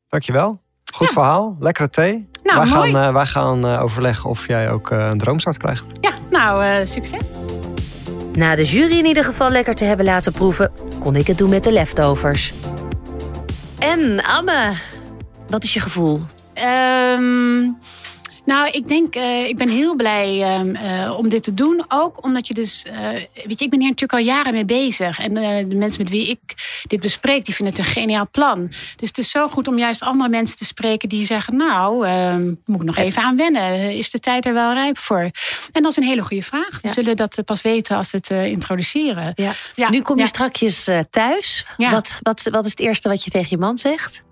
Dankjewel. 0.08 0.60
Goed 0.94 1.08
verhaal. 1.08 1.56
Lekkere 1.60 1.88
thee. 1.88 2.28
Nou, 2.42 2.58
wij, 2.58 2.68
mooi. 2.68 2.92
gaan, 2.92 3.06
uh, 3.06 3.12
wij 3.12 3.26
gaan 3.26 3.66
uh, 3.66 3.82
overleggen 3.82 4.30
of 4.30 4.46
jij 4.46 4.70
ook 4.70 4.90
uh, 4.90 5.08
een 5.08 5.18
droomstart 5.18 5.56
krijgt. 5.56 5.84
Ja, 6.00 6.12
nou, 6.30 6.64
uh, 6.64 6.86
succes. 6.86 7.20
Na 8.32 8.54
de 8.54 8.64
jury 8.64 8.98
in 8.98 9.04
ieder 9.04 9.24
geval 9.24 9.50
lekker 9.50 9.74
te 9.74 9.84
hebben 9.84 10.06
laten 10.06 10.32
proeven, 10.32 10.70
kon 11.00 11.16
ik 11.16 11.26
het 11.26 11.38
doen 11.38 11.50
met 11.50 11.64
de 11.64 11.72
leftovers. 11.72 12.52
En 13.78 14.24
Anne, 14.24 14.72
wat 15.48 15.64
is 15.64 15.74
je 15.74 15.80
gevoel? 15.80 16.20
Um, 17.14 17.78
nou, 18.48 18.70
ik 18.70 18.88
denk, 18.88 19.16
uh, 19.16 19.46
ik 19.46 19.56
ben 19.56 19.68
heel 19.68 19.94
blij 19.94 20.60
uh, 20.62 21.16
om 21.16 21.28
dit 21.28 21.42
te 21.42 21.54
doen. 21.54 21.84
Ook 21.88 22.24
omdat 22.24 22.46
je 22.46 22.54
dus, 22.54 22.84
uh, 22.90 23.08
weet 23.44 23.58
je, 23.58 23.64
ik 23.64 23.70
ben 23.70 23.80
hier 23.80 23.88
natuurlijk 23.88 24.12
al 24.12 24.18
jaren 24.18 24.52
mee 24.52 24.64
bezig. 24.64 25.18
En 25.18 25.34
de 25.68 25.74
mensen 25.74 26.02
met 26.02 26.10
wie 26.10 26.28
ik 26.28 26.40
dit 26.86 27.00
bespreek, 27.00 27.44
die 27.44 27.54
vinden 27.54 27.74
het 27.74 27.86
een 27.86 27.92
geniaal 27.92 28.28
plan. 28.30 28.68
Dus 28.96 29.08
het 29.08 29.18
is 29.18 29.30
zo 29.30 29.48
goed 29.48 29.68
om 29.68 29.78
juist 29.78 30.02
andere 30.02 30.30
mensen 30.30 30.56
te 30.56 30.64
spreken 30.64 31.08
die 31.08 31.24
zeggen, 31.24 31.56
nou, 31.56 32.06
ehm, 32.06 32.46
moet 32.64 32.80
ik 32.80 32.86
nog 32.86 32.96
even 32.96 33.22
aan 33.22 33.36
wennen. 33.36 33.96
Is 33.96 34.10
de 34.10 34.18
tijd 34.18 34.46
er 34.46 34.54
wel 34.54 34.72
rijp 34.72 34.98
voor? 34.98 35.30
En 35.72 35.82
dat 35.82 35.90
is 35.90 35.96
een 35.96 36.02
hele 36.02 36.22
goede 36.22 36.42
vraag. 36.42 36.70
We 36.70 36.88
ja. 36.88 36.92
zullen 36.92 37.16
dat 37.16 37.42
pas 37.44 37.62
weten 37.62 37.96
als 37.96 38.10
we 38.10 38.16
het 38.16 38.30
introduceren. 38.30 39.32
Ja. 39.34 39.52
Ja. 39.74 39.90
Nu 39.90 40.02
kom 40.02 40.18
je 40.18 40.26
strakjes 40.26 40.88
thuis. 41.10 41.66
Wat, 41.76 42.18
wat, 42.22 42.48
wat 42.50 42.64
is 42.64 42.70
het 42.70 42.80
eerste 42.80 43.08
wat 43.08 43.24
je 43.24 43.30
tegen 43.30 43.48
je 43.50 43.58
man 43.58 43.78
zegt? 43.78 44.22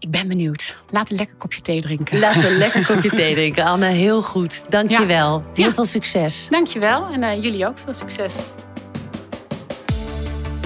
Ik 0.00 0.10
ben 0.10 0.28
benieuwd. 0.28 0.76
Laten 0.90 1.08
we 1.08 1.12
een 1.12 1.18
lekker 1.18 1.36
kopje 1.36 1.60
thee 1.60 1.80
drinken. 1.80 2.18
Laten 2.18 2.40
we 2.40 2.48
een 2.48 2.56
lekker 2.66 2.86
kopje 2.86 3.10
thee 3.10 3.34
drinken. 3.34 3.64
Anne, 3.64 3.86
heel 3.86 4.22
goed. 4.22 4.64
Dank 4.68 4.90
je 4.90 5.06
wel. 5.06 5.44
Heel 5.54 5.66
ja. 5.66 5.72
veel 5.72 5.84
succes. 5.84 6.46
Dank 6.50 6.66
je 6.66 6.78
wel. 6.78 7.06
En 7.06 7.22
uh, 7.22 7.42
jullie 7.42 7.66
ook 7.66 7.78
veel 7.84 7.94
succes. 7.94 8.50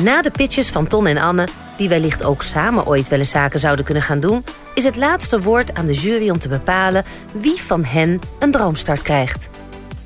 Na 0.03 0.23
de 0.23 0.31
pitches 0.31 0.71
van 0.71 0.87
Ton 0.87 1.07
en 1.07 1.17
Anne, 1.17 1.49
die 1.77 1.89
wellicht 1.89 2.23
ook 2.23 2.43
samen 2.43 2.87
ooit 2.87 3.09
wel 3.09 3.19
eens 3.19 3.31
zaken 3.31 3.61
zouden 3.61 3.85
kunnen 3.85 4.03
gaan 4.03 4.21
doen, 4.21 4.45
is 4.75 4.85
het 4.85 4.97
laatste 4.97 5.41
woord 5.41 5.75
aan 5.75 5.87
de 5.87 5.93
jury 5.93 6.31
om 6.31 6.39
te 6.39 6.49
bepalen 6.49 7.05
wie 7.33 7.63
van 7.63 7.85
hen 7.85 8.21
een 8.39 8.51
droomstart 8.51 9.03
krijgt. 9.03 9.49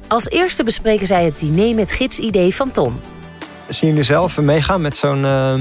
Als 0.06 0.28
eerste 0.28 0.64
bespreken 0.64 1.06
zij 1.06 1.24
het 1.24 1.38
diner 1.38 1.74
met 1.74 1.92
gidsidee 1.92 2.54
van 2.54 2.70
Ton. 2.70 3.00
Zien 3.68 3.88
jullie 3.88 4.04
zelf 4.04 4.40
meegaan 4.40 4.80
met 4.80 4.96
zo'n 4.96 5.22
uh, 5.22 5.54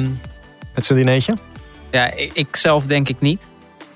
met 0.74 0.86
zo'n 0.86 0.96
dinertje? 0.96 1.34
Ja, 1.92 2.14
ik 2.34 2.56
zelf 2.56 2.86
denk 2.86 3.10
ik 3.10 3.20
niet. 3.20 3.46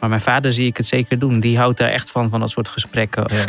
Maar 0.01 0.09
mijn 0.09 0.21
vader 0.21 0.51
zie 0.51 0.65
ik 0.65 0.77
het 0.77 0.87
zeker 0.87 1.19
doen. 1.19 1.39
Die 1.39 1.57
houdt 1.57 1.77
daar 1.77 1.89
echt 1.89 2.11
van, 2.11 2.29
van 2.29 2.39
dat 2.39 2.49
soort 2.49 2.69
gesprekken. 2.69 3.25
Ja. 3.33 3.43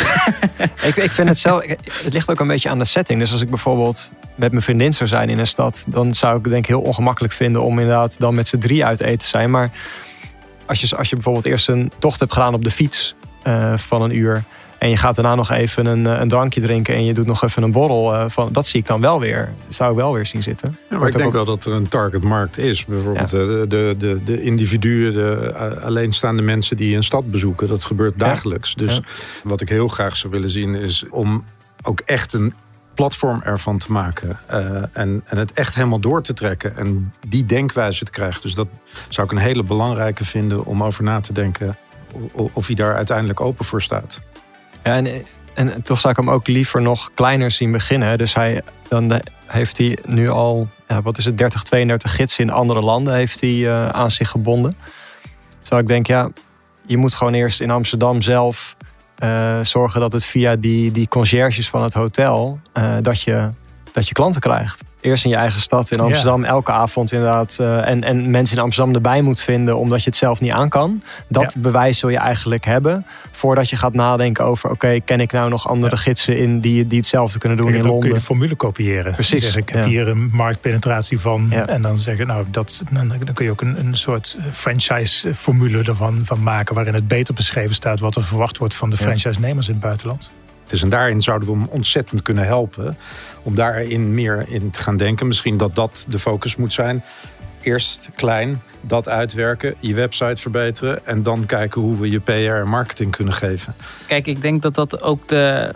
ik, 0.88 0.96
ik 0.96 1.10
vind 1.10 1.28
het 1.28 1.38
zelf... 1.38 1.64
Het 2.04 2.12
ligt 2.12 2.30
ook 2.30 2.40
een 2.40 2.46
beetje 2.46 2.68
aan 2.68 2.78
de 2.78 2.84
setting. 2.84 3.18
Dus 3.18 3.32
als 3.32 3.40
ik 3.40 3.48
bijvoorbeeld 3.48 4.10
met 4.34 4.50
mijn 4.50 4.62
vriendin 4.62 4.92
zou 4.92 5.08
zijn 5.08 5.30
in 5.30 5.38
een 5.38 5.46
stad... 5.46 5.84
dan 5.88 6.14
zou 6.14 6.36
ik 6.36 6.42
het 6.42 6.52
denk 6.52 6.64
ik 6.64 6.70
heel 6.70 6.80
ongemakkelijk 6.80 7.32
vinden... 7.32 7.62
om 7.62 7.78
inderdaad 7.78 8.18
dan 8.18 8.34
met 8.34 8.48
z'n 8.48 8.58
drie 8.58 8.84
uit 8.84 9.02
eten 9.02 9.18
te 9.18 9.26
zijn. 9.26 9.50
Maar 9.50 9.70
als 10.66 10.80
je, 10.80 10.96
als 10.96 11.08
je 11.08 11.14
bijvoorbeeld 11.14 11.46
eerst 11.46 11.68
een 11.68 11.92
tocht 11.98 12.20
hebt 12.20 12.32
gedaan 12.32 12.54
op 12.54 12.64
de 12.64 12.70
fiets... 12.70 13.14
Uh, 13.46 13.76
van 13.76 14.02
een 14.02 14.16
uur... 14.16 14.44
En 14.82 14.88
je 14.88 14.96
gaat 14.96 15.14
daarna 15.14 15.34
nog 15.34 15.50
even 15.50 15.86
een, 15.86 16.04
een 16.04 16.28
drankje 16.28 16.60
drinken 16.60 16.94
en 16.94 17.04
je 17.04 17.14
doet 17.14 17.26
nog 17.26 17.42
even 17.42 17.62
een 17.62 17.70
borrel. 17.70 18.14
Uh, 18.14 18.24
van, 18.28 18.52
dat 18.52 18.66
zie 18.66 18.80
ik 18.80 18.86
dan 18.86 19.00
wel 19.00 19.20
weer. 19.20 19.52
Zou 19.68 19.90
ik 19.90 19.96
wel 19.96 20.12
weer 20.12 20.26
zien 20.26 20.42
zitten. 20.42 20.78
Ja, 20.90 20.98
maar 20.98 21.06
ik 21.06 21.12
denk 21.12 21.26
ook... 21.26 21.32
wel 21.32 21.44
dat 21.44 21.64
er 21.64 21.72
een 21.72 21.88
targetmarkt 21.88 22.58
is. 22.58 22.84
Bijvoorbeeld 22.84 23.30
ja. 23.30 23.38
de, 23.38 23.64
de, 23.68 23.94
de, 23.98 24.20
de, 24.24 24.42
individuen, 24.42 25.12
de 25.12 25.54
alleenstaande 25.84 26.42
mensen 26.42 26.76
die 26.76 26.96
een 26.96 27.04
stad 27.04 27.30
bezoeken. 27.30 27.68
Dat 27.68 27.84
gebeurt 27.84 28.18
dagelijks. 28.18 28.74
Dus 28.74 29.00
wat 29.44 29.60
ik 29.60 29.68
heel 29.68 29.88
graag 29.88 30.16
zou 30.16 30.32
willen 30.32 30.50
zien 30.50 30.74
is 30.74 31.04
om 31.10 31.44
ook 31.82 32.00
echt 32.00 32.32
een 32.32 32.54
platform 32.94 33.42
ervan 33.42 33.78
te 33.78 33.92
maken. 33.92 34.38
Uh, 34.50 34.56
en, 34.92 35.22
en 35.24 35.38
het 35.38 35.52
echt 35.52 35.74
helemaal 35.74 36.00
door 36.00 36.22
te 36.22 36.34
trekken. 36.34 36.76
En 36.76 37.12
die 37.28 37.44
denkwijze 37.44 38.04
te 38.04 38.10
krijgen. 38.10 38.42
Dus 38.42 38.54
dat 38.54 38.68
zou 39.08 39.26
ik 39.26 39.32
een 39.32 39.42
hele 39.42 39.62
belangrijke 39.62 40.24
vinden 40.24 40.64
om 40.64 40.82
over 40.82 41.04
na 41.04 41.20
te 41.20 41.32
denken. 41.32 41.76
Of 42.32 42.66
hij 42.66 42.74
daar 42.74 42.94
uiteindelijk 42.94 43.40
open 43.40 43.64
voor 43.64 43.82
staat. 43.82 44.20
Ja, 44.84 44.94
en, 44.94 45.26
en 45.54 45.82
toch 45.82 46.00
zou 46.00 46.12
ik 46.12 46.18
hem 46.18 46.30
ook 46.30 46.46
liever 46.46 46.82
nog 46.82 47.10
kleiner 47.14 47.50
zien 47.50 47.72
beginnen. 47.72 48.18
Dus 48.18 48.34
hij, 48.34 48.62
dan 48.88 49.20
heeft 49.46 49.78
hij 49.78 49.98
nu 50.06 50.28
al, 50.28 50.68
wat 51.02 51.18
is 51.18 51.24
het, 51.24 51.38
30, 51.38 51.62
32 51.62 52.14
gidsen 52.14 52.44
in 52.44 52.50
andere 52.50 52.80
landen 52.80 53.14
heeft 53.14 53.40
hij 53.40 53.50
uh, 53.50 53.88
aan 53.88 54.10
zich 54.10 54.28
gebonden. 54.28 54.76
Terwijl 55.60 55.82
ik 55.82 55.88
denk, 55.88 56.06
ja, 56.06 56.30
je 56.86 56.96
moet 56.96 57.14
gewoon 57.14 57.34
eerst 57.34 57.60
in 57.60 57.70
Amsterdam 57.70 58.22
zelf 58.22 58.76
uh, 59.22 59.58
zorgen 59.62 60.00
dat 60.00 60.12
het 60.12 60.24
via 60.24 60.56
die, 60.56 60.92
die 60.92 61.08
concierges 61.08 61.68
van 61.68 61.82
het 61.82 61.92
hotel, 61.92 62.60
uh, 62.78 62.96
dat, 63.02 63.22
je, 63.22 63.48
dat 63.92 64.08
je 64.08 64.14
klanten 64.14 64.40
krijgt. 64.40 64.82
Eerst 65.00 65.24
in 65.24 65.30
je 65.30 65.36
eigen 65.36 65.60
stad, 65.60 65.90
in 65.90 66.00
Amsterdam, 66.00 66.42
ja. 66.42 66.48
elke 66.48 66.72
avond 66.72 67.12
inderdaad. 67.12 67.58
Uh, 67.60 67.88
en, 67.88 68.04
en 68.04 68.30
mensen 68.30 68.56
in 68.56 68.62
Amsterdam 68.62 68.94
erbij 68.94 69.22
moet 69.22 69.40
vinden 69.40 69.78
omdat 69.78 70.02
je 70.02 70.10
het 70.10 70.18
zelf 70.18 70.40
niet 70.40 70.52
aan 70.52 70.68
kan. 70.68 71.02
Dat 71.28 71.52
ja. 71.54 71.60
bewijs 71.60 72.00
wil 72.00 72.10
je 72.10 72.18
eigenlijk 72.18 72.64
hebben 72.64 73.06
voordat 73.30 73.70
je 73.70 73.76
gaat 73.76 73.94
nadenken 73.94 74.44
over: 74.44 74.70
oké, 74.70 74.74
okay, 74.74 75.00
ken 75.00 75.20
ik 75.20 75.32
nou 75.32 75.50
nog 75.50 75.68
andere 75.68 75.94
ja. 75.94 76.00
gidsen 76.00 76.38
in 76.38 76.60
die, 76.60 76.86
die 76.86 76.98
hetzelfde 76.98 77.38
kunnen 77.38 77.58
doen 77.58 77.66
Kijk, 77.66 77.78
in 77.78 77.84
dan 77.84 77.92
Londen? 77.92 78.10
kun 78.10 78.18
je 78.18 78.24
de 78.24 78.32
formule 78.32 78.54
kopiëren. 78.54 79.12
Precies. 79.12 79.42
Zeg, 79.42 79.56
ik 79.56 79.68
heb 79.68 79.84
hier 79.84 80.08
een 80.08 80.30
marktpenetratie 80.32 81.20
van. 81.20 81.52
En 81.52 81.82
dan 81.82 81.96
zeggen, 81.96 82.26
nou, 82.26 82.44
dat, 82.50 82.82
dan, 82.90 83.08
dan 83.08 83.34
kun 83.34 83.44
je 83.44 83.50
ook 83.50 83.60
een, 83.60 83.78
een 83.78 83.96
soort 83.96 84.38
franchise-formule 84.50 85.82
ervan 85.82 86.20
van 86.24 86.42
maken. 86.42 86.74
waarin 86.74 86.94
het 86.94 87.08
beter 87.08 87.34
beschreven 87.34 87.74
staat 87.74 88.00
wat 88.00 88.16
er 88.16 88.22
verwacht 88.22 88.58
wordt 88.58 88.74
van 88.74 88.90
de 88.90 88.96
franchise-nemers 88.96 89.66
in 89.66 89.74
het 89.74 89.82
buitenland. 89.82 90.30
En 90.80 90.88
daarin 90.88 91.20
zouden 91.20 91.48
we 91.48 91.58
hem 91.58 91.68
ontzettend 91.68 92.22
kunnen 92.22 92.44
helpen. 92.44 92.96
Om 93.42 93.54
daarin 93.54 94.14
meer 94.14 94.44
in 94.48 94.70
te 94.70 94.80
gaan 94.80 94.96
denken. 94.96 95.26
Misschien 95.26 95.56
dat 95.56 95.74
dat 95.74 96.06
de 96.08 96.18
focus 96.18 96.56
moet 96.56 96.72
zijn. 96.72 97.04
Eerst 97.60 98.10
klein, 98.14 98.62
dat 98.80 99.08
uitwerken, 99.08 99.74
je 99.80 99.94
website 99.94 100.40
verbeteren. 100.40 101.06
En 101.06 101.22
dan 101.22 101.46
kijken 101.46 101.80
hoe 101.80 101.98
we 101.98 102.10
je 102.10 102.20
PR 102.20 102.32
en 102.32 102.68
marketing 102.68 103.10
kunnen 103.10 103.34
geven. 103.34 103.74
Kijk, 104.06 104.26
ik 104.26 104.42
denk 104.42 104.62
dat 104.62 104.74
dat 104.74 105.02
ook 105.02 105.28
de 105.28 105.74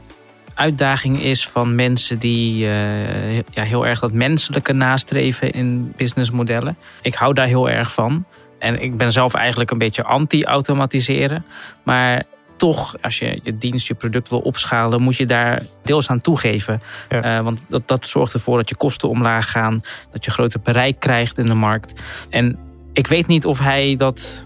uitdaging 0.55 1.22
is 1.22 1.49
van 1.49 1.75
mensen 1.75 2.18
die 2.18 2.64
uh, 2.64 3.37
ja, 3.37 3.62
heel 3.62 3.87
erg 3.87 4.01
dat 4.01 4.12
menselijke 4.12 4.72
nastreven 4.72 5.53
in 5.53 5.92
businessmodellen. 5.96 6.77
Ik 7.03 7.14
hou 7.14 7.35
daar 7.35 7.46
heel 7.46 7.70
erg 7.70 7.92
van. 7.92 8.25
En 8.59 8.83
ik 8.83 8.96
ben 8.96 9.12
zelf 9.12 9.35
eigenlijk 9.35 9.70
een 9.70 9.79
beetje 9.79 10.05
anti-automatiseren. 10.05 11.44
Maar 11.83 12.25
toch, 12.57 12.97
als 13.01 13.19
je 13.19 13.40
je 13.42 13.59
dienst, 13.59 13.87
je 13.87 13.95
product 13.95 14.29
wil 14.29 14.38
opschalen, 14.38 15.03
moet 15.03 15.16
je 15.16 15.27
daar 15.27 15.62
deels 15.83 16.09
aan 16.09 16.21
toegeven. 16.21 16.83
Ja. 17.09 17.38
Uh, 17.38 17.45
want 17.45 17.62
dat, 17.69 17.88
dat 17.88 18.07
zorgt 18.07 18.33
ervoor 18.33 18.57
dat 18.57 18.69
je 18.69 18.77
kosten 18.77 19.09
omlaag 19.09 19.51
gaan, 19.51 19.81
dat 20.11 20.25
je 20.25 20.31
groter 20.31 20.61
bereik 20.61 21.01
krijgt 21.01 21.38
in 21.38 21.47
de 21.47 21.55
markt. 21.55 21.92
En 22.31 22.59
ik 22.92 23.07
weet 23.07 23.27
niet 23.27 23.47
of 23.47 23.59
hij 23.59 23.97
dat 23.97 24.45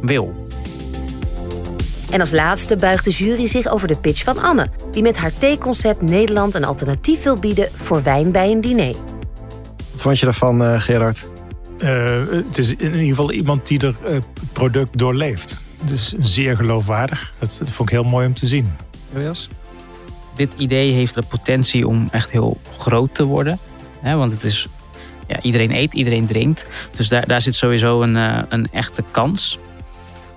wil. 0.00 0.48
En 2.10 2.20
als 2.20 2.30
laatste 2.30 2.76
buigt 2.76 3.04
de 3.04 3.10
jury 3.10 3.46
zich 3.46 3.68
over 3.68 3.88
de 3.88 3.96
pitch 3.96 4.24
van 4.24 4.38
Anne, 4.38 4.68
die 4.92 5.02
met 5.02 5.18
haar 5.18 5.32
theeconcept 5.38 6.02
Nederland 6.02 6.54
een 6.54 6.64
alternatief 6.64 7.22
wil 7.22 7.36
bieden 7.36 7.68
voor 7.74 8.02
wijn 8.02 8.32
bij 8.32 8.50
een 8.50 8.60
diner. 8.60 8.94
Wat 9.90 10.02
vond 10.02 10.18
je 10.18 10.24
daarvan, 10.24 10.62
uh, 10.62 10.80
Gerard? 10.80 11.26
Uh, 11.78 11.88
het 12.30 12.58
is 12.58 12.70
in 12.70 12.92
ieder 12.92 13.06
geval 13.06 13.32
iemand 13.32 13.66
die 13.66 13.78
er 13.78 13.96
uh, 14.08 14.16
product 14.52 14.98
doorleeft. 14.98 15.60
Dus 15.80 16.14
zeer 16.18 16.56
geloofwaardig. 16.56 17.32
Dat, 17.38 17.56
dat 17.58 17.70
vond 17.70 17.88
ik 17.88 17.94
heel 17.94 18.04
mooi 18.04 18.26
om 18.26 18.34
te 18.34 18.46
zien. 18.46 18.76
Elias? 19.14 19.48
Dit 20.36 20.54
idee 20.56 20.92
heeft 20.92 21.14
de 21.14 21.22
potentie 21.28 21.88
om 21.88 22.08
echt 22.10 22.30
heel 22.30 22.60
groot 22.78 23.14
te 23.14 23.24
worden. 23.24 23.58
Hè, 24.00 24.16
want 24.16 24.32
het 24.32 24.42
is, 24.42 24.68
ja, 25.26 25.40
iedereen 25.42 25.70
eet, 25.70 25.94
iedereen 25.94 26.26
drinkt. 26.26 26.66
Dus 26.96 27.08
daar, 27.08 27.26
daar 27.26 27.42
zit 27.42 27.54
sowieso 27.54 28.02
een, 28.02 28.16
uh, 28.16 28.38
een 28.48 28.68
echte 28.72 29.04
kans. 29.10 29.58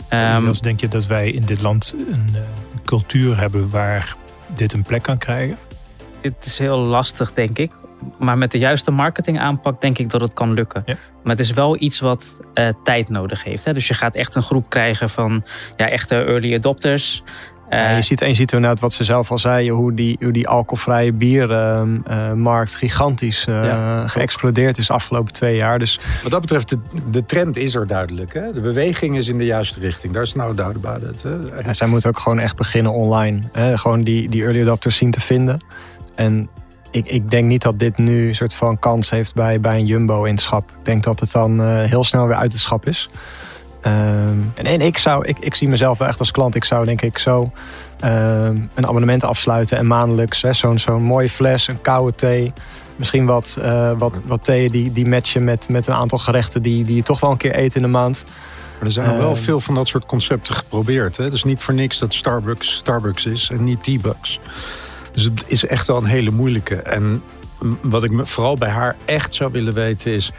Um, 0.10 0.54
denk 0.62 0.80
je 0.80 0.88
dat 0.88 1.06
wij 1.06 1.32
in 1.32 1.46
dit 1.46 1.62
land 1.62 1.94
een 2.12 2.30
uh, 2.32 2.40
cultuur 2.86 3.38
hebben 3.38 3.70
waar 3.70 4.16
dit 4.56 4.74
een 4.74 4.84
plek 4.84 5.02
kan 5.02 5.18
krijgen? 5.18 5.58
Het 6.22 6.46
is 6.46 6.58
heel 6.58 6.78
lastig, 6.78 7.34
denk 7.34 7.58
ik. 7.58 7.72
Maar 8.18 8.38
met 8.38 8.52
de 8.52 8.58
juiste 8.58 8.92
marketing 8.92 9.40
aanpak 9.40 9.82
denk 9.82 9.98
ik 9.98 10.10
dat 10.10 10.22
het 10.22 10.34
kan 10.34 10.54
lukken. 10.54 10.84
Ja. 10.86 10.96
Maar 11.24 11.36
het 11.36 11.46
is 11.46 11.52
wel 11.52 11.82
iets 11.82 12.00
wat 12.00 12.40
uh, 12.54 12.68
tijd 12.84 13.10
nodig 13.10 13.44
heeft. 13.44 13.66
Hè? 13.66 13.74
Dus 13.74 13.88
je 13.88 13.94
gaat 13.94 14.16
echt 14.16 14.36
een 14.36 14.44
groep 14.44 14.70
krijgen 14.70 15.10
van 15.10 15.44
ja, 15.78 15.90
echte 15.90 16.16
early 16.16 16.56
adopters. 16.56 17.24
je, 17.70 17.98
ziet, 18.00 18.22
en 18.22 18.28
je 18.28 18.34
ziet 18.34 18.52
inderdaad 18.52 18.80
wat 18.80 18.94
ze 18.94 19.04
zelf 19.04 19.32
al 19.32 19.38
zei, 19.38 19.72
hoe 19.72 19.94
die, 19.94 20.18
hoe 20.20 20.32
die 20.32 20.48
alcoholvrije 20.48 21.14
biermarkt 21.14 22.76
gigantisch 22.76 23.48
uh, 23.48 24.04
geëxplodeerd 24.10 24.78
is 24.78 24.88
de 24.88 24.94
afgelopen 24.94 25.34
twee 25.34 25.56
jaar. 25.56 25.80
Dus... 25.80 26.00
Wat 26.22 26.32
dat 26.32 26.42
betreft, 26.42 26.70
de, 26.70 26.80
de 27.12 27.26
trend 27.26 27.58
is 27.58 27.76
er 27.76 27.88
duidelijk. 27.88 28.34
Hè? 28.34 28.54
De 28.54 28.62
beweging 28.62 29.18
is 29.18 29.28
in 29.28 29.38
de 29.38 29.46
juiste 29.46 29.80
richting. 29.80 30.14
Daar 30.14 30.24
is 30.24 30.34
nou 30.34 30.62
about 30.62 31.02
it. 31.02 31.26
Ja, 31.66 31.74
zij 31.74 31.88
moeten 31.88 32.10
ook 32.10 32.20
gewoon 32.20 32.40
echt 32.40 32.56
beginnen 32.56 32.92
online. 32.92 33.40
Hè? 33.52 33.78
Gewoon 33.78 34.02
die, 34.02 34.30
die 34.30 34.44
early 34.44 34.62
adopters 34.62 34.98
zien 34.98 35.12
te 35.12 35.20
vinden. 35.20 35.60
En 36.16 36.50
ik, 36.94 37.08
ik 37.08 37.30
denk 37.30 37.48
niet 37.48 37.62
dat 37.62 37.80
dit 37.80 37.98
nu 37.98 38.28
een 38.28 38.36
soort 38.36 38.54
van 38.54 38.80
kans 38.80 39.10
heeft 39.10 39.34
bij, 39.34 39.60
bij 39.60 39.76
een 39.80 39.86
Jumbo 39.86 40.24
in 40.24 40.34
het 40.34 40.42
schap. 40.42 40.72
Ik 40.80 40.86
denk 40.86 41.04
dat 41.04 41.20
het 41.20 41.32
dan 41.32 41.62
uh, 41.62 41.84
heel 41.84 42.04
snel 42.04 42.28
weer 42.28 42.36
uit 42.36 42.52
het 42.52 42.62
schap 42.62 42.88
is. 42.88 43.10
Um, 43.86 44.52
en, 44.54 44.66
en 44.66 44.82
ik, 44.82 44.98
zou, 44.98 45.26
ik, 45.26 45.40
ik 45.40 45.56
zie 45.56 45.68
mezelf 45.68 45.98
wel 45.98 46.08
echt 46.08 46.20
als 46.20 46.32
klant. 46.32 46.56
Ik 46.56 46.64
zou 46.64 46.86
denk 46.86 47.02
ik 47.02 47.18
zo 47.18 47.52
um, 48.04 48.70
een 48.74 48.88
abonnement 48.88 49.24
afsluiten 49.24 49.78
en 49.78 49.88
maandelijks 49.88 50.40
zo'n 50.40 50.80
zo'n 50.80 51.04
mooie 51.04 51.30
fles, 51.30 51.68
een 51.68 51.82
koude 51.82 52.16
thee. 52.16 52.54
Misschien 52.96 53.26
wat, 53.26 53.58
uh, 53.62 53.92
wat, 53.98 54.14
wat 54.26 54.44
thee 54.44 54.70
die, 54.70 54.92
die 54.92 55.08
matchen 55.08 55.44
met, 55.44 55.70
met 55.70 55.88
een 55.88 55.94
aantal 55.94 56.18
gerechten 56.18 56.62
die, 56.62 56.84
die 56.84 56.96
je 56.96 57.04
toch 57.04 57.20
wel 57.20 57.32
een 57.32 57.38
keer 57.38 57.58
eet 57.58 57.76
in 57.76 57.82
de 57.82 57.88
maand. 57.88 58.26
Maar 58.78 58.88
er 58.88 58.92
zijn 58.92 59.08
nog 59.08 59.18
wel 59.18 59.34
ehm. 59.34 59.42
veel 59.42 59.60
van 59.60 59.76
dat 59.76 59.88
soort 59.88 60.06
concepten 60.06 60.56
geprobeerd. 60.56 61.18
Hè? 61.18 61.24
Het 61.24 61.34
is 61.34 61.44
niet 61.44 61.64
voor 61.64 61.74
niks 61.74 62.00
dat 62.00 62.14
Starbucks 62.14 62.74
Starbucks 62.76 63.26
is 63.26 63.50
en 63.50 63.64
niet 63.64 63.84
T-Bucks. 63.84 64.40
Dus 65.14 65.24
het 65.24 65.44
is 65.46 65.66
echt 65.66 65.88
wel 65.88 65.98
een 65.98 66.06
hele 66.06 66.32
moeilijke. 66.32 66.76
En 66.76 67.24
wat 67.82 68.04
ik 68.04 68.12
vooral 68.16 68.56
bij 68.56 68.70
haar 68.70 68.96
echt 69.06 69.34
zou 69.34 69.52
willen 69.52 69.74
weten 69.74 70.12
is... 70.12 70.32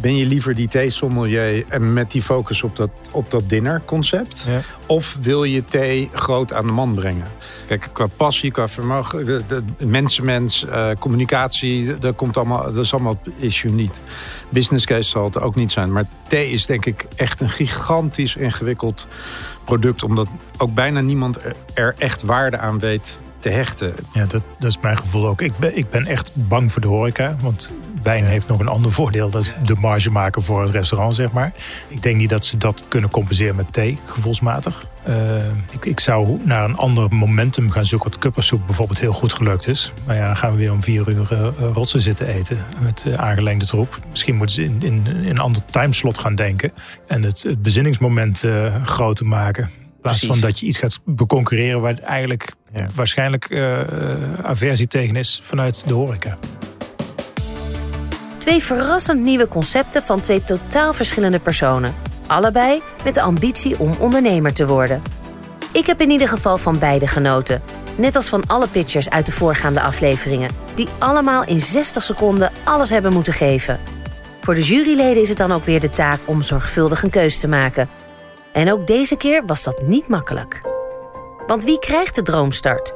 Ben 0.00 0.16
je 0.16 0.26
liever 0.26 0.54
die 0.54 0.68
thee-sommelier 0.68 1.64
en 1.68 1.92
met 1.92 2.10
die 2.10 2.22
focus 2.22 2.62
op 2.62 2.76
dat, 2.76 2.90
op 3.10 3.30
dat 3.30 3.48
dinnerconcept? 3.48 4.44
Ja. 4.48 4.60
Of 4.86 5.18
wil 5.20 5.44
je 5.44 5.64
thee 5.64 6.10
groot 6.12 6.52
aan 6.52 6.66
de 6.66 6.72
man 6.72 6.94
brengen? 6.94 7.26
Kijk, 7.66 7.88
qua 7.92 8.06
passie, 8.16 8.50
qua 8.50 8.68
vermogen, 8.68 9.24
de, 9.24 9.42
de 9.46 9.86
mensenmens, 9.86 10.64
uh, 10.64 10.90
communicatie, 10.98 11.98
dat, 11.98 12.16
komt 12.16 12.36
allemaal, 12.36 12.72
dat 12.72 12.84
is 12.84 12.92
allemaal 12.92 13.18
het 13.22 13.32
issue 13.36 13.70
niet. 13.70 14.00
Business 14.48 14.86
case 14.86 15.08
zal 15.08 15.24
het 15.24 15.40
ook 15.40 15.54
niet 15.54 15.72
zijn. 15.72 15.92
Maar 15.92 16.04
thee 16.28 16.50
is 16.50 16.66
denk 16.66 16.86
ik 16.86 17.06
echt 17.16 17.40
een 17.40 17.50
gigantisch 17.50 18.36
ingewikkeld 18.36 19.06
product. 19.64 20.02
Omdat 20.02 20.28
ook 20.56 20.74
bijna 20.74 21.00
niemand 21.00 21.38
er 21.74 21.94
echt 21.98 22.22
waarde 22.22 22.58
aan 22.58 22.78
weet 22.78 23.20
te 23.44 23.50
hechten. 23.50 23.94
Ja, 24.12 24.24
dat, 24.24 24.42
dat 24.58 24.70
is 24.70 24.78
mijn 24.80 24.96
gevoel 24.96 25.26
ook. 25.26 25.42
Ik 25.42 25.58
ben, 25.58 25.76
ik 25.76 25.90
ben 25.90 26.06
echt 26.06 26.30
bang 26.34 26.72
voor 26.72 26.82
de 26.82 26.88
horeca. 26.88 27.36
Want 27.40 27.72
wijn 28.02 28.24
heeft 28.24 28.46
nog 28.46 28.58
een 28.58 28.68
ander 28.68 28.92
voordeel. 28.92 29.30
Dat 29.30 29.42
is 29.42 29.52
de 29.64 29.74
marge 29.74 30.10
maken 30.10 30.42
voor 30.42 30.62
het 30.62 30.70
restaurant, 30.70 31.14
zeg 31.14 31.32
maar. 31.32 31.52
Ik 31.88 32.02
denk 32.02 32.16
niet 32.16 32.28
dat 32.28 32.44
ze 32.44 32.56
dat 32.56 32.84
kunnen 32.88 33.10
compenseren 33.10 33.56
met 33.56 33.72
thee, 33.72 33.98
gevoelsmatig. 34.04 34.86
Uh, 35.08 35.36
ik, 35.70 35.84
ik 35.84 36.00
zou 36.00 36.40
naar 36.44 36.64
een 36.64 36.76
ander 36.76 37.14
momentum 37.14 37.70
gaan 37.70 37.84
zoeken. 37.84 38.10
Wat 38.10 38.18
kuppersoep 38.18 38.66
bijvoorbeeld 38.66 39.00
heel 39.00 39.12
goed 39.12 39.32
gelukt 39.32 39.66
is. 39.66 39.92
Maar 40.06 40.16
ja, 40.16 40.26
dan 40.26 40.36
gaan 40.36 40.50
we 40.50 40.56
weer 40.56 40.72
om 40.72 40.82
vier 40.82 41.08
uur 41.08 41.28
uh, 41.32 41.48
rotsen 41.72 42.00
zitten 42.00 42.26
eten. 42.26 42.58
Met 42.80 43.04
uh, 43.06 43.14
aangelengde 43.14 43.66
troep. 43.66 44.00
Misschien 44.10 44.36
moeten 44.36 44.54
ze 44.54 44.64
in, 44.64 44.78
in, 44.82 45.06
in, 45.06 45.28
een 45.28 45.38
ander 45.38 45.64
timeslot 45.64 46.18
gaan 46.18 46.34
denken. 46.34 46.72
En 47.06 47.22
het, 47.22 47.42
het 47.42 47.62
bezinningsmoment 47.62 48.44
groter 48.84 49.26
maken 49.26 49.70
plaats 50.04 50.26
van 50.26 50.40
dat 50.40 50.60
je 50.60 50.66
iets 50.66 50.78
gaat 50.78 51.00
beconcurreren 51.04 51.80
waar 51.80 51.98
eigenlijk 51.98 52.52
waarschijnlijk 52.94 53.50
uh, 53.50 53.80
aversie 54.42 54.86
tegen 54.86 55.16
is 55.16 55.40
vanuit 55.42 55.84
de 55.86 55.94
horeca. 55.94 56.38
Twee 58.38 58.62
verrassend 58.62 59.22
nieuwe 59.22 59.48
concepten 59.48 60.02
van 60.02 60.20
twee 60.20 60.44
totaal 60.44 60.92
verschillende 60.92 61.38
personen. 61.38 61.94
Allebei 62.26 62.82
met 63.04 63.14
de 63.14 63.22
ambitie 63.22 63.78
om 63.78 63.94
ondernemer 63.98 64.54
te 64.54 64.66
worden. 64.66 65.02
Ik 65.72 65.86
heb 65.86 66.00
in 66.00 66.10
ieder 66.10 66.28
geval 66.28 66.58
van 66.58 66.78
beide 66.78 67.06
genoten. 67.06 67.62
Net 67.96 68.16
als 68.16 68.28
van 68.28 68.46
alle 68.46 68.68
pitchers 68.68 69.10
uit 69.10 69.26
de 69.26 69.32
voorgaande 69.32 69.80
afleveringen, 69.80 70.50
die 70.74 70.88
allemaal 70.98 71.44
in 71.44 71.60
60 71.60 72.02
seconden 72.02 72.52
alles 72.64 72.90
hebben 72.90 73.12
moeten 73.12 73.32
geven. 73.32 73.80
Voor 74.40 74.54
de 74.54 74.62
juryleden 74.62 75.22
is 75.22 75.28
het 75.28 75.38
dan 75.38 75.52
ook 75.52 75.64
weer 75.64 75.80
de 75.80 75.90
taak 75.90 76.20
om 76.24 76.42
zorgvuldig 76.42 77.02
een 77.02 77.10
keus 77.10 77.38
te 77.38 77.48
maken 77.48 77.88
en 78.54 78.72
ook 78.72 78.86
deze 78.86 79.16
keer 79.16 79.46
was 79.46 79.62
dat 79.62 79.82
niet 79.86 80.08
makkelijk. 80.08 80.60
Want 81.46 81.64
wie 81.64 81.78
krijgt 81.78 82.14
de 82.14 82.22
droomstart? 82.22 82.94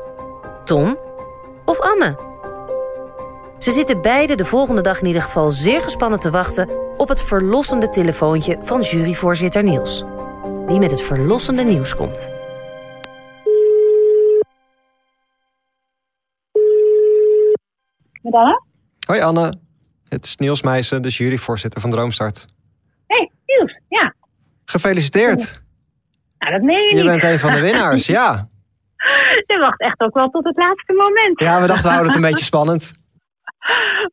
Tom 0.65 0.99
of 1.65 1.81
Anne? 1.81 2.27
Ze 3.59 3.71
zitten 3.71 4.03
beide 4.03 4.35
de 4.35 4.45
volgende 4.45 4.81
dag 4.81 5.01
in 5.01 5.07
ieder 5.07 5.23
geval 5.23 5.51
zeer 5.51 5.81
gespannen 5.81 6.21
te 6.21 6.31
wachten 6.31 6.69
op 6.97 7.09
het 7.09 7.23
verlossende 7.23 7.89
telefoontje 7.89 8.59
van 8.61 8.81
juryvoorzitter 8.81 9.63
Niels. 9.63 10.05
Die 10.67 10.79
met 10.79 10.91
het 10.91 11.03
verlossende 11.03 11.63
nieuws 11.63 11.97
komt. 11.97 12.31
Met 18.23 18.33
Anne? 18.33 18.63
Hoi 19.07 19.21
Anne, 19.21 19.59
het 20.09 20.25
is 20.25 20.37
Niels 20.37 20.63
Meijsen, 20.63 21.03
de 21.03 21.09
juryvoorzitter 21.09 21.81
van 21.81 21.91
Droomstart. 21.91 22.47
Gefeliciteerd. 24.75 25.63
Nou, 26.39 26.53
dat 26.53 26.63
meen 26.63 26.85
je, 26.89 26.97
je 26.97 27.05
bent 27.05 27.25
een 27.25 27.39
van 27.39 27.53
de 27.53 27.61
winnaars, 27.61 28.07
ja. 28.07 28.49
Je 29.51 29.59
wacht 29.59 29.81
echt 29.81 30.01
ook 30.01 30.15
wel 30.15 30.31
tot 30.31 30.45
het 30.45 30.57
laatste 30.57 30.93
moment. 30.93 31.41
Ja, 31.41 31.61
we 31.61 31.67
dachten 31.67 31.85
we 31.85 31.95
houden 31.95 32.13
het 32.13 32.23
een 32.23 32.31
beetje 32.31 32.45
spannend. 32.45 32.93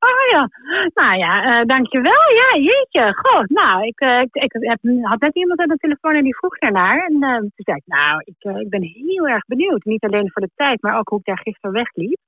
Oh 0.10 0.24
ja, 0.32 0.50
nou 0.94 1.18
ja, 1.18 1.60
uh, 1.60 1.66
dankjewel. 1.66 2.24
Ja, 2.42 2.60
jeetje. 2.60 3.14
Goh, 3.16 3.44
nou, 3.48 3.86
ik, 3.86 4.02
uh, 4.02 4.20
ik, 4.20 4.36
ik 4.36 4.52
heb, 4.52 4.80
had 5.02 5.20
net 5.20 5.36
iemand 5.36 5.60
aan 5.60 5.68
de 5.68 5.78
telefoon 5.78 6.16
en 6.16 6.24
die 6.24 6.38
vroeg 6.38 6.58
daarnaar. 6.58 7.06
En 7.06 7.14
uh, 7.14 7.38
toen 7.38 7.52
zei 7.56 7.78
ik, 7.78 7.84
nou, 7.86 8.22
ik, 8.24 8.62
ik 8.62 8.70
ben 8.70 8.82
heel 8.82 9.28
erg 9.28 9.46
benieuwd. 9.46 9.84
Niet 9.84 10.04
alleen 10.04 10.32
voor 10.32 10.42
de 10.42 10.52
tijd, 10.56 10.82
maar 10.82 10.98
ook 10.98 11.10
hoe 11.10 11.20
ik 11.20 11.26
daar 11.26 11.40
gisteren 11.44 11.72
wegliep. 11.72 12.20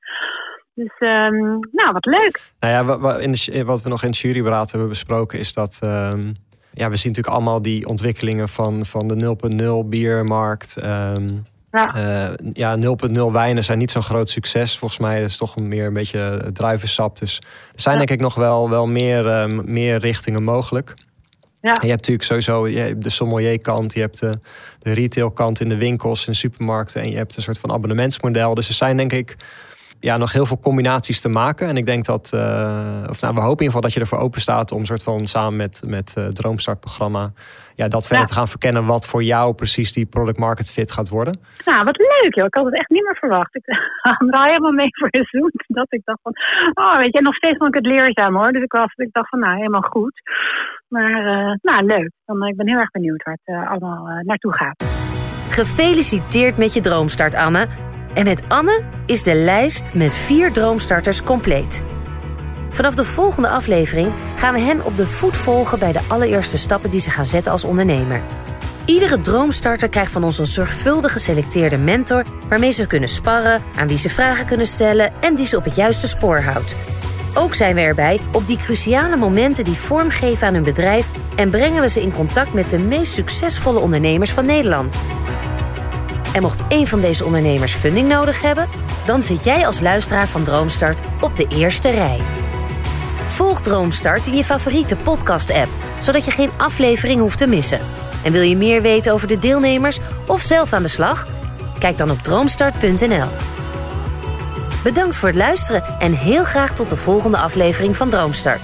Dus, 0.73 0.93
um, 0.99 1.59
nou, 1.71 1.91
wat 1.91 2.05
leuk. 2.05 2.53
Nou 2.59 2.73
ja, 2.73 2.97
wat, 2.97 3.19
in 3.19 3.31
de, 3.31 3.63
wat 3.65 3.81
we 3.81 3.89
nog 3.89 4.03
in 4.03 4.09
het 4.09 4.17
juryberaad 4.17 4.71
hebben 4.71 4.89
besproken 4.89 5.39
is 5.39 5.53
dat... 5.53 5.81
Um, 5.83 6.33
ja, 6.77 6.89
we 6.89 6.95
zien 6.95 7.07
natuurlijk 7.07 7.35
allemaal 7.35 7.61
die 7.61 7.87
ontwikkelingen 7.87 8.49
van, 8.49 8.85
van 8.85 9.07
de 9.07 9.35
0.0 9.83 9.89
biermarkt. 9.89 10.83
Um, 10.83 11.45
ja, 11.71 12.29
uh, 12.29 12.33
ja 12.53 12.77
0.0 12.77 13.31
wijnen 13.31 13.63
zijn 13.63 13.77
niet 13.77 13.91
zo'n 13.91 14.01
groot 14.01 14.29
succes. 14.29 14.77
Volgens 14.77 14.99
mij 14.99 15.23
is 15.23 15.29
het 15.29 15.39
toch 15.39 15.57
meer 15.57 15.85
een 15.85 15.93
beetje 15.93 16.49
druivensap. 16.53 17.19
Dus 17.19 17.39
er 17.73 17.81
zijn 17.81 17.97
denk 17.97 18.09
ik 18.09 18.19
nog 18.19 18.35
wel, 18.35 18.69
wel 18.69 18.87
meer, 18.87 19.25
uh, 19.25 19.59
meer 19.63 19.97
richtingen 19.97 20.43
mogelijk. 20.43 20.93
Ja. 21.61 21.73
En 21.73 21.81
je 21.81 21.93
hebt 21.93 22.07
natuurlijk 22.07 22.23
sowieso 22.23 22.67
je 22.67 22.79
hebt 22.79 23.03
de 23.03 23.09
sommelierkant, 23.09 23.93
je 23.93 23.99
hebt 23.99 24.19
de, 24.19 24.39
de 24.79 24.91
retailkant 24.91 25.59
in 25.59 25.69
de 25.69 25.77
winkels 25.77 26.27
en 26.27 26.35
supermarkten 26.35 27.01
en 27.01 27.09
je 27.09 27.15
hebt 27.17 27.35
een 27.35 27.41
soort 27.41 27.59
van 27.59 27.71
abonnementsmodel. 27.71 28.53
Dus 28.53 28.67
er 28.67 28.73
zijn 28.73 28.97
denk 28.97 29.13
ik 29.13 29.35
ja, 29.99 30.17
nog 30.17 30.33
heel 30.33 30.45
veel 30.45 30.59
combinaties 30.59 31.21
te 31.21 31.29
maken. 31.29 31.67
En 31.67 31.77
ik 31.77 31.85
denk 31.85 32.05
dat, 32.05 32.31
uh, 32.35 33.03
of 33.09 33.21
nou, 33.21 33.33
we 33.33 33.41
hopen 33.41 33.41
in 33.41 33.49
ieder 33.49 33.65
geval 33.65 33.81
dat 33.81 33.93
je 33.93 33.99
ervoor 33.99 34.19
open 34.19 34.41
staat 34.41 34.71
om 34.71 34.85
soort 34.85 35.03
van 35.03 35.27
samen 35.27 35.55
met, 35.55 35.83
met 35.85 36.15
uh, 36.17 36.25
Droomstartprogramma 36.25 37.31
ja, 37.75 37.87
dat 37.87 38.07
verder 38.07 38.25
te 38.25 38.33
gaan 38.33 38.47
verkennen 38.47 38.85
wat 38.85 39.07
voor 39.07 39.23
jou 39.23 39.53
precies 39.53 39.93
die 39.93 40.05
product 40.05 40.37
market 40.37 40.71
fit 40.71 40.91
gaat 40.91 41.09
worden. 41.09 41.39
Nou, 41.65 41.83
wat 41.85 41.97
leuk 41.97 42.35
joh. 42.35 42.45
Ik 42.45 42.53
had 42.53 42.65
het 42.65 42.75
echt 42.75 42.89
niet 42.89 43.03
meer 43.03 43.15
verwacht. 43.15 43.55
Ik 43.55 43.63
had 44.01 44.33
er 44.33 44.45
helemaal 44.45 44.71
mee 44.71 44.89
voor 44.91 45.09
de 45.09 45.23
zoek. 45.23 45.51
Dat 45.67 45.93
ik 45.93 46.01
dacht 46.03 46.19
van, 46.21 46.33
oh 46.73 46.97
weet 46.97 47.13
je, 47.13 47.21
nog 47.21 47.35
steeds 47.35 47.57
vond 47.57 47.75
ik 47.75 47.83
het 47.83 47.91
leerzaam 47.91 48.35
hoor. 48.35 48.51
Dus 48.51 48.63
ik, 48.63 48.71
was, 48.71 48.93
ik 48.95 49.11
dacht 49.11 49.29
van, 49.29 49.39
nou, 49.39 49.55
helemaal 49.55 49.81
goed. 49.81 50.21
Maar, 50.87 51.25
uh, 51.25 51.55
nou, 51.61 51.85
leuk. 51.85 52.11
Dan, 52.25 52.47
ik 52.47 52.55
ben 52.55 52.67
heel 52.67 52.79
erg 52.79 52.91
benieuwd 52.91 53.23
waar 53.23 53.37
het 53.43 53.67
allemaal 53.69 54.21
naartoe 54.23 54.53
gaat. 54.53 54.83
Gefeliciteerd 55.49 56.57
met 56.57 56.73
je 56.73 56.81
droomstart, 56.81 57.35
Anne. 57.35 57.86
En 58.17 58.25
met 58.25 58.43
Anne 58.47 58.83
is 59.05 59.23
de 59.23 59.35
lijst 59.35 59.93
met 59.93 60.15
vier 60.15 60.51
droomstarters 60.51 61.23
compleet. 61.23 61.83
Vanaf 62.69 62.95
de 62.95 63.05
volgende 63.05 63.49
aflevering 63.49 64.11
gaan 64.35 64.53
we 64.53 64.59
hen 64.59 64.85
op 64.85 64.97
de 64.97 65.05
voet 65.07 65.35
volgen 65.35 65.79
bij 65.79 65.91
de 65.91 65.99
allereerste 66.07 66.57
stappen 66.57 66.89
die 66.89 66.99
ze 66.99 67.09
gaan 67.09 67.25
zetten 67.25 67.51
als 67.51 67.63
ondernemer. 67.63 68.21
Iedere 68.85 69.19
droomstarter 69.19 69.89
krijgt 69.89 70.11
van 70.11 70.23
ons 70.23 70.37
een 70.37 70.47
zorgvuldig 70.47 71.11
geselecteerde 71.11 71.77
mentor 71.77 72.23
waarmee 72.47 72.71
ze 72.71 72.87
kunnen 72.87 73.09
sparren, 73.09 73.63
aan 73.75 73.87
wie 73.87 73.97
ze 73.97 74.09
vragen 74.09 74.45
kunnen 74.45 74.67
stellen 74.67 75.13
en 75.21 75.35
die 75.35 75.45
ze 75.45 75.57
op 75.57 75.63
het 75.63 75.75
juiste 75.75 76.07
spoor 76.07 76.39
houdt. 76.39 76.75
Ook 77.33 77.55
zijn 77.55 77.75
we 77.75 77.81
erbij 77.81 78.19
op 78.31 78.47
die 78.47 78.57
cruciale 78.57 79.17
momenten 79.17 79.63
die 79.63 79.77
vorm 79.77 80.09
geven 80.09 80.47
aan 80.47 80.53
hun 80.53 80.63
bedrijf 80.63 81.07
en 81.35 81.49
brengen 81.49 81.81
we 81.81 81.89
ze 81.89 82.01
in 82.01 82.13
contact 82.13 82.53
met 82.53 82.69
de 82.69 82.79
meest 82.79 83.13
succesvolle 83.13 83.79
ondernemers 83.79 84.31
van 84.31 84.45
Nederland. 84.45 84.95
En 86.33 86.41
mocht 86.41 86.61
een 86.69 86.87
van 86.87 86.99
deze 86.99 87.25
ondernemers 87.25 87.73
funding 87.73 88.07
nodig 88.07 88.41
hebben, 88.41 88.67
dan 89.05 89.23
zit 89.23 89.43
jij 89.43 89.65
als 89.65 89.79
luisteraar 89.79 90.27
van 90.27 90.43
Droomstart 90.43 90.99
op 91.21 91.35
de 91.35 91.47
eerste 91.47 91.89
rij. 91.89 92.19
Volg 93.25 93.61
Droomstart 93.61 94.27
in 94.27 94.35
je 94.35 94.43
favoriete 94.43 94.95
podcast-app, 94.95 95.69
zodat 95.99 96.25
je 96.25 96.31
geen 96.31 96.51
aflevering 96.57 97.19
hoeft 97.19 97.37
te 97.37 97.47
missen. 97.47 97.79
En 98.23 98.31
wil 98.31 98.41
je 98.41 98.57
meer 98.57 98.81
weten 98.81 99.13
over 99.13 99.27
de 99.27 99.39
deelnemers 99.39 99.99
of 100.27 100.41
zelf 100.41 100.73
aan 100.73 100.83
de 100.83 100.87
slag? 100.87 101.27
Kijk 101.79 101.97
dan 101.97 102.11
op 102.11 102.23
droomstart.nl. 102.23 103.27
Bedankt 104.83 105.15
voor 105.15 105.27
het 105.27 105.37
luisteren 105.37 105.83
en 105.99 106.13
heel 106.13 106.43
graag 106.43 106.73
tot 106.73 106.89
de 106.89 106.95
volgende 106.95 107.37
aflevering 107.37 107.95
van 107.95 108.09
Droomstart. 108.09 108.61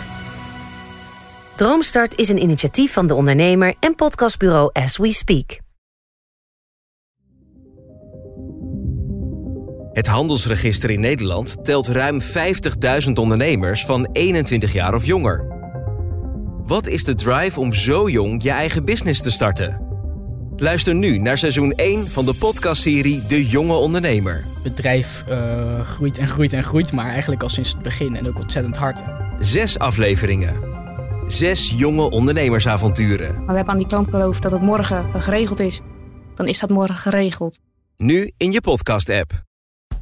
Droomstart 1.56 2.16
is 2.16 2.30
een 2.30 2.42
initiatief 2.42 2.94
van 2.94 3.08
de 3.08 3.14
ondernemer 3.14 3.74
en 3.80 3.96
podcastbureau 3.96 4.70
As 4.74 4.98
We 4.98 5.12
Speak. 5.12 5.63
Het 9.94 10.08
handelsregister 10.08 10.90
in 10.90 11.00
Nederland 11.00 11.66
telt 11.66 11.88
ruim 11.88 12.22
50.000 12.22 13.12
ondernemers 13.14 13.86
van 13.86 14.10
21 14.12 14.74
jaar 14.74 14.94
of 14.94 15.06
jonger. 15.06 15.46
Wat 16.66 16.88
is 16.88 17.04
de 17.04 17.16
drive 17.16 17.60
om 17.60 17.74
zo 17.74 18.10
jong 18.10 18.44
je 18.44 18.52
eigen 18.52 18.86
business 18.86 19.22
te 19.22 19.32
starten? 19.32 19.82
Luister 20.56 20.96
nu 20.96 21.18
naar 21.18 21.38
seizoen 21.38 21.72
1 21.72 22.08
van 22.08 22.26
de 22.26 22.34
podcastserie 22.34 23.26
De 23.28 23.48
Jonge 23.48 23.74
Ondernemer. 23.74 24.44
Het 24.64 24.76
bedrijf 24.76 25.24
uh, 25.30 25.82
groeit 25.82 26.18
en 26.18 26.28
groeit 26.28 26.54
en 26.54 26.64
groeit, 26.64 26.92
maar 26.92 27.10
eigenlijk 27.10 27.44
al 27.44 27.50
sinds 27.50 27.72
het 27.72 27.82
begin 27.82 28.16
en 28.16 28.28
ook 28.28 28.40
ontzettend 28.40 28.78
hard. 28.78 29.02
Zes 29.40 29.80
afleveringen. 29.80 30.60
Zes 31.28 31.74
jonge 31.78 32.10
ondernemersavonturen. 32.10 33.36
Maar 33.36 33.46
we 33.46 33.56
hebben 33.56 33.74
aan 33.74 33.80
die 33.80 33.88
klant 33.88 34.10
beloofd 34.10 34.42
dat 34.42 34.52
het 34.52 34.62
morgen 34.62 35.22
geregeld 35.22 35.60
is. 35.60 35.82
Dan 36.36 36.48
is 36.48 36.60
dat 36.60 36.70
morgen 36.70 36.98
geregeld. 36.98 37.60
Nu 37.98 38.32
in 38.38 38.52
je 38.52 38.62
podcast-app. 38.62 39.52